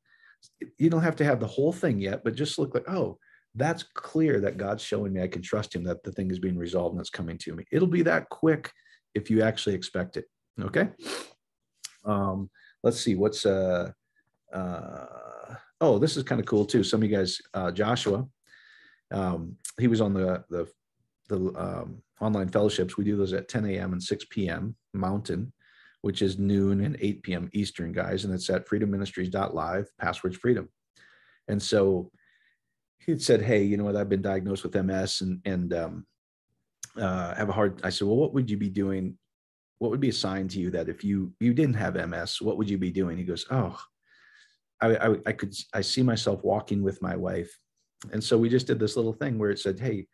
You 0.79 0.89
don't 0.89 1.03
have 1.03 1.17
to 1.17 1.25
have 1.25 1.39
the 1.39 1.47
whole 1.47 1.71
thing 1.71 1.99
yet, 1.99 2.23
but 2.23 2.33
just 2.33 2.57
look 2.57 2.73
like, 2.73 2.89
oh, 2.89 3.19
that's 3.53 3.83
clear 3.83 4.39
that 4.41 4.57
God's 4.57 4.83
showing 4.83 5.13
me 5.13 5.21
I 5.21 5.27
can 5.27 5.41
trust 5.41 5.75
him 5.75 5.83
that 5.85 6.03
the 6.03 6.11
thing 6.11 6.29
is 6.29 6.39
being 6.39 6.57
resolved 6.57 6.93
and 6.93 7.01
it's 7.01 7.09
coming 7.09 7.37
to 7.39 7.55
me. 7.55 7.65
It'll 7.71 7.87
be 7.87 8.01
that 8.03 8.29
quick 8.29 8.71
if 9.13 9.29
you 9.29 9.43
actually 9.43 9.75
expect 9.75 10.17
it. 10.17 10.25
Okay. 10.61 10.89
Um, 12.05 12.49
let's 12.83 12.99
see 12.99 13.15
what's 13.15 13.45
uh, 13.45 13.91
uh, 14.53 15.05
oh, 15.81 15.99
this 15.99 16.17
is 16.17 16.23
kind 16.23 16.39
of 16.39 16.47
cool 16.47 16.65
too. 16.65 16.83
Some 16.83 17.01
of 17.01 17.09
you 17.09 17.15
guys, 17.15 17.41
uh, 17.53 17.71
Joshua, 17.71 18.25
um, 19.11 19.57
he 19.79 19.87
was 19.87 20.01
on 20.01 20.13
the 20.13 20.43
the 20.49 20.67
the 21.27 21.37
um, 21.57 22.01
online 22.21 22.49
fellowships. 22.49 22.97
We 22.97 23.03
do 23.03 23.17
those 23.17 23.33
at 23.33 23.49
10 23.49 23.65
a.m. 23.65 23.93
and 23.93 24.01
6 24.01 24.25
p.m. 24.29 24.75
Mountain, 24.93 25.51
which 26.01 26.21
is 26.21 26.37
noon 26.37 26.81
and 26.81 26.95
8 27.01 27.23
p.m. 27.23 27.49
Eastern, 27.51 27.91
guys, 27.91 28.23
and 28.25 28.33
it's 28.33 28.49
at 28.49 28.67
freedomministries.live. 28.67 29.89
Passwords 29.99 30.37
freedom. 30.37 30.69
And 31.47 31.61
so 31.61 32.11
he 32.99 33.17
said, 33.19 33.41
"Hey, 33.41 33.63
you 33.63 33.77
know 33.77 33.83
what? 33.83 33.95
I've 33.95 34.09
been 34.09 34.21
diagnosed 34.21 34.63
with 34.63 34.75
MS 34.75 35.21
and 35.21 35.41
and 35.45 35.73
um, 35.73 36.05
uh, 36.97 37.35
have 37.35 37.49
a 37.49 37.53
hard." 37.53 37.81
I 37.83 37.89
said, 37.89 38.07
"Well, 38.07 38.17
what 38.17 38.33
would 38.33 38.49
you 38.49 38.57
be 38.57 38.69
doing 38.69 39.17
what 39.79 39.91
would 39.91 39.99
be 39.99 40.09
a 40.09 40.13
sign 40.13 40.47
to 40.49 40.59
you 40.59 40.71
that 40.71 40.89
if 40.89 41.03
you 41.03 41.33
you 41.39 41.53
didn't 41.53 41.75
have 41.75 41.95
ms 42.09 42.41
what 42.41 42.57
would 42.57 42.69
you 42.69 42.77
be 42.77 42.91
doing? 42.91 43.17
He 43.17 43.23
goes 43.23 43.45
oh 43.49 43.77
I, 44.81 44.95
I, 44.95 45.15
I 45.27 45.31
could 45.31 45.53
i 45.73 45.81
see 45.81 46.03
myself 46.03 46.43
walking 46.43 46.83
with 46.83 47.01
my 47.01 47.15
wife. 47.15 47.57
And 48.11 48.23
so 48.23 48.37
we 48.37 48.49
just 48.49 48.67
did 48.67 48.79
this 48.79 48.97
little 48.97 49.13
thing 49.13 49.37
where 49.37 49.51
it 49.51 49.59
said 49.59 49.79
hey 49.79 50.07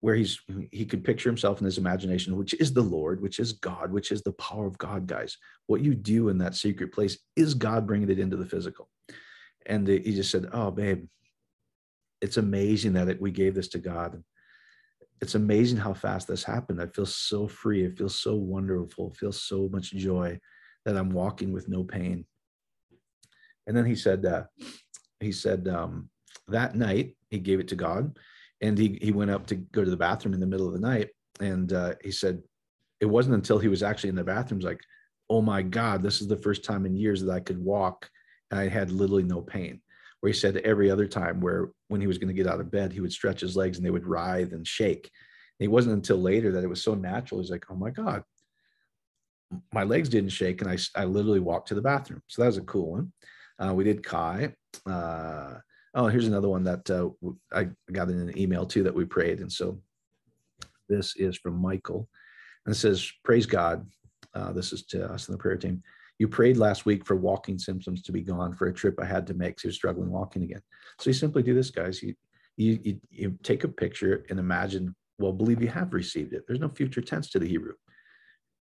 where 0.00 0.14
he's 0.14 0.38
he 0.70 0.84
could 0.84 1.02
picture 1.02 1.30
himself 1.30 1.60
in 1.60 1.64
his 1.64 1.78
imagination 1.78 2.36
which 2.36 2.52
is 2.54 2.74
the 2.74 2.82
lord 2.82 3.22
which 3.22 3.38
is 3.38 3.54
god 3.54 3.90
which 3.90 4.12
is 4.12 4.22
the 4.22 4.32
power 4.32 4.66
of 4.66 4.78
god 4.78 5.06
guys. 5.06 5.36
What 5.66 5.80
you 5.80 5.94
do 5.94 6.28
in 6.28 6.38
that 6.38 6.54
secret 6.54 6.92
place 6.92 7.18
is 7.36 7.54
god 7.54 7.86
bringing 7.86 8.10
it 8.10 8.18
into 8.18 8.36
the 8.36 8.46
physical. 8.46 8.88
And 9.66 9.88
he 9.88 10.14
just 10.14 10.30
said 10.30 10.48
oh 10.52 10.70
babe 10.70 11.06
it's 12.20 12.36
amazing 12.36 12.94
that 12.94 13.08
it, 13.08 13.20
we 13.20 13.30
gave 13.30 13.54
this 13.54 13.68
to 13.68 13.78
god 13.78 14.22
it's 15.20 15.34
amazing 15.34 15.78
how 15.78 15.94
fast 15.94 16.28
this 16.28 16.44
happened. 16.44 16.80
I 16.80 16.86
feel 16.86 17.06
so 17.06 17.46
free. 17.48 17.84
It 17.84 17.96
feels 17.96 18.20
so 18.20 18.34
wonderful. 18.34 19.10
It 19.10 19.16
feels 19.16 19.42
so 19.42 19.68
much 19.72 19.92
joy 19.92 20.38
that 20.84 20.96
I'm 20.96 21.10
walking 21.10 21.52
with 21.52 21.68
no 21.68 21.84
pain. 21.84 22.26
And 23.66 23.76
then 23.76 23.86
he 23.86 23.94
said, 23.94 24.26
uh, 24.26 24.44
he 25.20 25.32
said 25.32 25.68
um, 25.68 26.10
that 26.48 26.74
night 26.74 27.16
he 27.30 27.38
gave 27.38 27.60
it 27.60 27.68
to 27.68 27.76
God, 27.76 28.18
and 28.60 28.76
he 28.76 28.98
he 29.00 29.12
went 29.12 29.30
up 29.30 29.46
to 29.46 29.54
go 29.54 29.84
to 29.84 29.90
the 29.90 29.96
bathroom 29.96 30.34
in 30.34 30.40
the 30.40 30.46
middle 30.46 30.66
of 30.66 30.74
the 30.74 30.80
night, 30.80 31.10
and 31.40 31.72
uh, 31.72 31.94
he 32.02 32.10
said 32.10 32.42
it 33.00 33.06
wasn't 33.06 33.34
until 33.34 33.58
he 33.58 33.68
was 33.68 33.82
actually 33.82 34.10
in 34.10 34.16
the 34.16 34.24
bathroom 34.24 34.60
like, 34.60 34.80
oh 35.30 35.40
my 35.40 35.62
God, 35.62 36.02
this 36.02 36.20
is 36.20 36.28
the 36.28 36.36
first 36.36 36.64
time 36.64 36.84
in 36.84 36.94
years 36.94 37.22
that 37.22 37.32
I 37.32 37.40
could 37.40 37.58
walk, 37.58 38.10
and 38.50 38.60
I 38.60 38.68
had 38.68 38.90
literally 38.90 39.24
no 39.24 39.40
pain 39.40 39.80
where 40.24 40.32
he 40.32 40.38
said 40.38 40.56
every 40.64 40.90
other 40.90 41.06
time 41.06 41.38
where 41.38 41.68
when 41.88 42.00
he 42.00 42.06
was 42.06 42.16
going 42.16 42.34
to 42.34 42.42
get 42.42 42.50
out 42.50 42.58
of 42.58 42.70
bed, 42.70 42.90
he 42.90 43.02
would 43.02 43.12
stretch 43.12 43.42
his 43.42 43.56
legs 43.56 43.76
and 43.76 43.84
they 43.84 43.90
would 43.90 44.06
writhe 44.06 44.54
and 44.54 44.66
shake. 44.66 45.10
And 45.60 45.66
it 45.66 45.70
wasn't 45.70 45.96
until 45.96 46.16
later 46.16 46.50
that 46.52 46.64
it 46.64 46.66
was 46.66 46.82
so 46.82 46.94
natural. 46.94 47.42
He's 47.42 47.50
like, 47.50 47.66
oh 47.68 47.74
my 47.74 47.90
God, 47.90 48.22
my 49.74 49.84
legs 49.84 50.08
didn't 50.08 50.30
shake. 50.30 50.62
And 50.62 50.70
I, 50.70 50.78
I 50.98 51.04
literally 51.04 51.40
walked 51.40 51.68
to 51.68 51.74
the 51.74 51.82
bathroom. 51.82 52.22
So 52.28 52.40
that 52.40 52.46
was 52.46 52.56
a 52.56 52.62
cool 52.62 52.92
one. 52.92 53.12
Uh, 53.58 53.74
we 53.74 53.84
did 53.84 54.02
Kai. 54.02 54.54
Uh, 54.86 55.56
oh, 55.94 56.06
here's 56.06 56.26
another 56.26 56.48
one 56.48 56.64
that 56.64 56.88
uh, 56.88 57.10
I 57.52 57.68
got 57.92 58.08
in 58.08 58.18
an 58.18 58.38
email 58.38 58.64
too 58.64 58.82
that 58.84 58.94
we 58.94 59.04
prayed. 59.04 59.40
And 59.40 59.52
so 59.52 59.78
this 60.88 61.16
is 61.16 61.36
from 61.36 61.60
Michael. 61.60 62.08
And 62.64 62.74
it 62.74 62.78
says, 62.78 63.12
Praise 63.24 63.44
God. 63.44 63.86
Uh, 64.32 64.54
this 64.54 64.72
is 64.72 64.86
to 64.86 65.04
us 65.04 65.28
in 65.28 65.32
the 65.32 65.38
prayer 65.38 65.58
team. 65.58 65.82
You 66.18 66.28
prayed 66.28 66.56
last 66.56 66.86
week 66.86 67.04
for 67.04 67.16
walking 67.16 67.58
symptoms 67.58 68.02
to 68.02 68.12
be 68.12 68.22
gone 68.22 68.54
for 68.54 68.68
a 68.68 68.74
trip 68.74 68.98
I 69.00 69.04
had 69.04 69.26
to 69.26 69.34
make. 69.34 69.58
So 69.58 69.68
you're 69.68 69.72
struggling 69.72 70.10
walking 70.10 70.44
again. 70.44 70.62
So 71.00 71.10
you 71.10 71.14
simply 71.14 71.42
do 71.42 71.54
this, 71.54 71.70
guys. 71.70 72.02
You, 72.02 72.14
you, 72.56 72.78
you, 72.82 73.00
you 73.10 73.38
take 73.42 73.64
a 73.64 73.68
picture 73.68 74.24
and 74.30 74.38
imagine, 74.38 74.94
well, 75.18 75.32
believe 75.32 75.60
you 75.60 75.68
have 75.68 75.92
received 75.92 76.32
it. 76.32 76.44
There's 76.46 76.60
no 76.60 76.68
future 76.68 77.00
tense 77.00 77.30
to 77.30 77.38
the 77.38 77.48
Hebrew. 77.48 77.74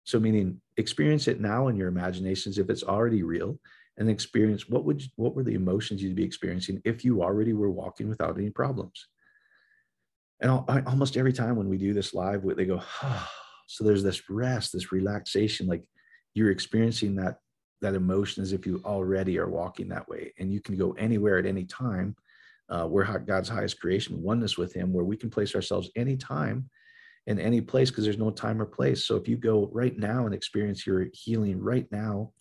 So 0.03 0.19
meaning 0.19 0.59
experience 0.77 1.27
it 1.27 1.39
now 1.39 1.67
in 1.67 1.75
your 1.75 1.87
imaginations 1.87 2.57
if 2.57 2.69
it's 2.69 2.83
already 2.83 3.23
real 3.23 3.59
and 3.97 4.09
experience 4.09 4.67
what 4.67 4.83
would 4.85 5.03
what 5.15 5.35
were 5.35 5.43
the 5.43 5.53
emotions 5.53 6.01
you'd 6.01 6.15
be 6.15 6.23
experiencing 6.23 6.81
if 6.83 7.05
you 7.05 7.21
already 7.21 7.53
were 7.53 7.69
walking 7.69 8.09
without 8.09 8.37
any 8.37 8.49
problems. 8.49 9.07
And 10.41 10.51
almost 10.87 11.15
every 11.15 11.31
time 11.31 11.55
when 11.55 11.69
we 11.69 11.77
do 11.77 11.93
this 11.93 12.13
live, 12.13 12.43
they 12.57 12.65
go, 12.65 12.81
oh. 13.03 13.29
so 13.67 13.83
there's 13.83 14.03
this 14.03 14.29
rest, 14.29 14.73
this 14.73 14.91
relaxation, 14.91 15.67
like 15.67 15.83
you're 16.33 16.51
experiencing 16.51 17.15
that 17.15 17.37
that 17.83 17.95
emotion 17.95 18.41
as 18.41 18.53
if 18.53 18.65
you 18.65 18.81
already 18.83 19.37
are 19.37 19.49
walking 19.49 19.87
that 19.87 20.07
way 20.09 20.33
and 20.39 20.51
you 20.51 20.59
can 20.59 20.75
go 20.75 20.91
anywhere 20.93 21.37
at 21.37 21.45
any 21.45 21.63
time 21.65 22.15
uh, 22.69 22.87
we're 22.89 23.19
god's 23.19 23.49
highest 23.49 23.79
creation 23.79 24.21
oneness 24.21 24.57
with 24.57 24.73
him 24.73 24.91
where 24.91 25.05
we 25.05 25.17
can 25.17 25.29
place 25.29 25.53
ourselves 25.53 25.91
anytime 25.95 26.69
in 27.27 27.39
any 27.39 27.61
place 27.61 27.89
because 27.89 28.03
there's 28.03 28.17
no 28.17 28.31
time 28.31 28.61
or 28.61 28.65
place 28.65 29.05
so 29.05 29.15
if 29.15 29.27
you 29.27 29.37
go 29.37 29.69
right 29.71 29.97
now 29.97 30.25
and 30.25 30.33
experience 30.33 30.85
your 30.87 31.07
healing 31.13 31.59
right 31.59 31.87
now 31.91 32.31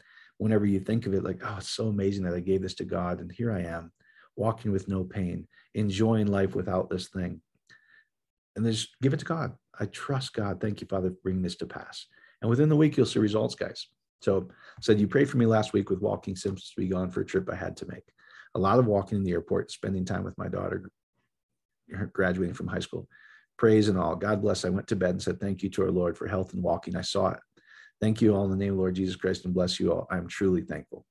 whenever 0.42 0.66
you 0.66 0.80
think 0.80 1.06
of 1.06 1.14
it, 1.14 1.22
like, 1.22 1.40
oh, 1.44 1.56
it's 1.58 1.70
so 1.70 1.86
amazing 1.86 2.24
that 2.24 2.34
I 2.34 2.40
gave 2.40 2.62
this 2.62 2.74
to 2.74 2.84
God. 2.84 3.20
And 3.20 3.30
here 3.30 3.52
I 3.52 3.60
am 3.60 3.92
walking 4.34 4.72
with 4.72 4.88
no 4.88 5.04
pain, 5.04 5.46
enjoying 5.74 6.26
life 6.26 6.56
without 6.56 6.90
this 6.90 7.08
thing. 7.08 7.40
And 8.56 8.66
then 8.66 8.72
just 8.72 8.88
give 9.00 9.14
it 9.14 9.20
to 9.20 9.24
God. 9.24 9.52
I 9.78 9.86
trust 9.86 10.34
God. 10.34 10.60
Thank 10.60 10.80
you, 10.80 10.88
Father, 10.88 11.10
for 11.10 11.16
bringing 11.22 11.42
this 11.42 11.56
to 11.56 11.66
pass. 11.66 12.06
And 12.40 12.50
within 12.50 12.68
the 12.68 12.76
week, 12.76 12.96
you'll 12.96 13.06
see 13.06 13.20
results, 13.20 13.54
guys. 13.54 13.86
So 14.22 14.48
said 14.80 15.00
you 15.00 15.08
prayed 15.08 15.28
for 15.28 15.36
me 15.36 15.46
last 15.46 15.72
week 15.72 15.90
with 15.90 16.00
walking 16.00 16.36
symptoms 16.36 16.70
to 16.70 16.80
be 16.80 16.88
gone 16.88 17.10
for 17.10 17.20
a 17.20 17.26
trip 17.26 17.48
I 17.50 17.56
had 17.56 17.76
to 17.78 17.86
make. 17.86 18.04
A 18.54 18.58
lot 18.58 18.78
of 18.78 18.86
walking 18.86 19.18
in 19.18 19.24
the 19.24 19.32
airport, 19.32 19.70
spending 19.70 20.04
time 20.04 20.24
with 20.24 20.36
my 20.38 20.48
daughter 20.48 20.88
graduating 22.12 22.54
from 22.54 22.68
high 22.68 22.80
school. 22.80 23.08
Praise 23.58 23.88
and 23.88 23.98
all. 23.98 24.16
God 24.16 24.42
bless. 24.42 24.64
I 24.64 24.70
went 24.70 24.88
to 24.88 24.96
bed 24.96 25.10
and 25.10 25.22
said, 25.22 25.40
Thank 25.40 25.62
you 25.62 25.70
to 25.70 25.82
our 25.82 25.90
Lord 25.90 26.16
for 26.16 26.26
health 26.26 26.52
and 26.52 26.62
walking. 26.62 26.96
I 26.96 27.02
saw 27.02 27.28
it. 27.28 27.40
Thank 28.00 28.20
you 28.20 28.34
all 28.34 28.44
in 28.44 28.50
the 28.50 28.56
name 28.56 28.72
of 28.72 28.78
Lord 28.78 28.94
Jesus 28.94 29.16
Christ 29.16 29.44
and 29.44 29.54
bless 29.54 29.78
you 29.78 29.92
all. 29.92 30.08
I'm 30.10 30.26
truly 30.26 30.62
thankful. 30.62 31.06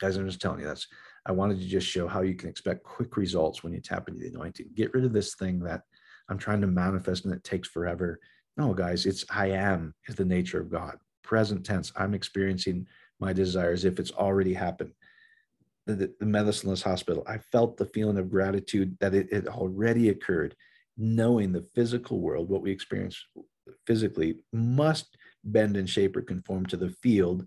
Guys, 0.00 0.16
I'm 0.16 0.26
just 0.26 0.40
telling 0.40 0.60
you 0.60 0.66
that's 0.66 0.88
I 1.24 1.32
wanted 1.32 1.60
to 1.60 1.66
just 1.66 1.86
show 1.86 2.08
how 2.08 2.22
you 2.22 2.34
can 2.34 2.48
expect 2.48 2.82
quick 2.82 3.16
results 3.16 3.62
when 3.62 3.72
you 3.72 3.80
tap 3.80 4.08
into 4.08 4.20
the 4.20 4.28
anointing. 4.28 4.70
Get 4.74 4.92
rid 4.94 5.04
of 5.04 5.12
this 5.12 5.36
thing 5.36 5.60
that 5.60 5.82
I'm 6.28 6.38
trying 6.38 6.60
to 6.62 6.66
manifest 6.66 7.24
and 7.24 7.32
it 7.32 7.44
takes 7.44 7.68
forever. 7.68 8.18
No, 8.56 8.74
guys, 8.74 9.06
it's 9.06 9.24
I 9.30 9.50
am 9.50 9.94
is 10.08 10.16
the 10.16 10.24
nature 10.24 10.60
of 10.60 10.70
God. 10.70 10.96
Present 11.22 11.64
tense. 11.64 11.92
I'm 11.96 12.14
experiencing 12.14 12.86
my 13.20 13.32
desires 13.32 13.84
if 13.84 13.98
it's 13.98 14.12
already 14.12 14.54
happened. 14.54 14.92
The, 15.86 15.94
the, 15.94 16.14
the 16.20 16.26
medicaless 16.26 16.82
hospital. 16.82 17.24
I 17.26 17.38
felt 17.38 17.76
the 17.76 17.86
feeling 17.86 18.18
of 18.18 18.30
gratitude 18.30 18.96
that 19.00 19.14
it, 19.14 19.32
it 19.32 19.48
already 19.48 20.10
occurred, 20.10 20.54
knowing 20.96 21.52
the 21.52 21.62
physical 21.74 22.20
world, 22.20 22.48
what 22.48 22.62
we 22.62 22.70
experience 22.70 23.24
physically, 23.86 24.36
must 24.52 25.16
bend 25.44 25.76
and 25.76 25.90
shape 25.90 26.16
or 26.16 26.22
conform 26.22 26.66
to 26.66 26.76
the 26.76 26.90
field, 26.90 27.46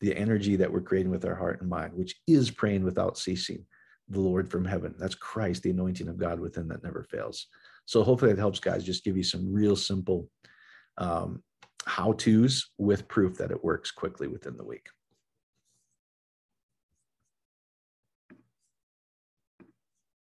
the 0.00 0.16
energy 0.16 0.56
that 0.56 0.72
we're 0.72 0.80
creating 0.80 1.12
with 1.12 1.24
our 1.24 1.36
heart 1.36 1.60
and 1.60 1.70
mind, 1.70 1.92
which 1.94 2.16
is 2.26 2.50
praying 2.50 2.82
without 2.82 3.18
ceasing, 3.18 3.64
the 4.08 4.20
Lord 4.20 4.50
from 4.50 4.64
heaven. 4.64 4.94
That's 4.98 5.14
Christ, 5.14 5.62
the 5.62 5.70
anointing 5.70 6.08
of 6.08 6.18
God 6.18 6.40
within 6.40 6.66
that 6.68 6.82
never 6.82 7.04
fails. 7.04 7.46
So 7.84 8.02
hopefully 8.02 8.32
that 8.32 8.38
helps, 8.38 8.58
guys. 8.58 8.84
Just 8.84 9.04
give 9.04 9.16
you 9.16 9.22
some 9.22 9.52
real 9.52 9.76
simple 9.76 10.28
um, 10.98 11.42
how 11.86 12.12
to's 12.12 12.70
with 12.78 13.08
proof 13.08 13.38
that 13.38 13.50
it 13.50 13.64
works 13.64 13.90
quickly 13.90 14.28
within 14.28 14.56
the 14.56 14.64
week. 14.64 14.88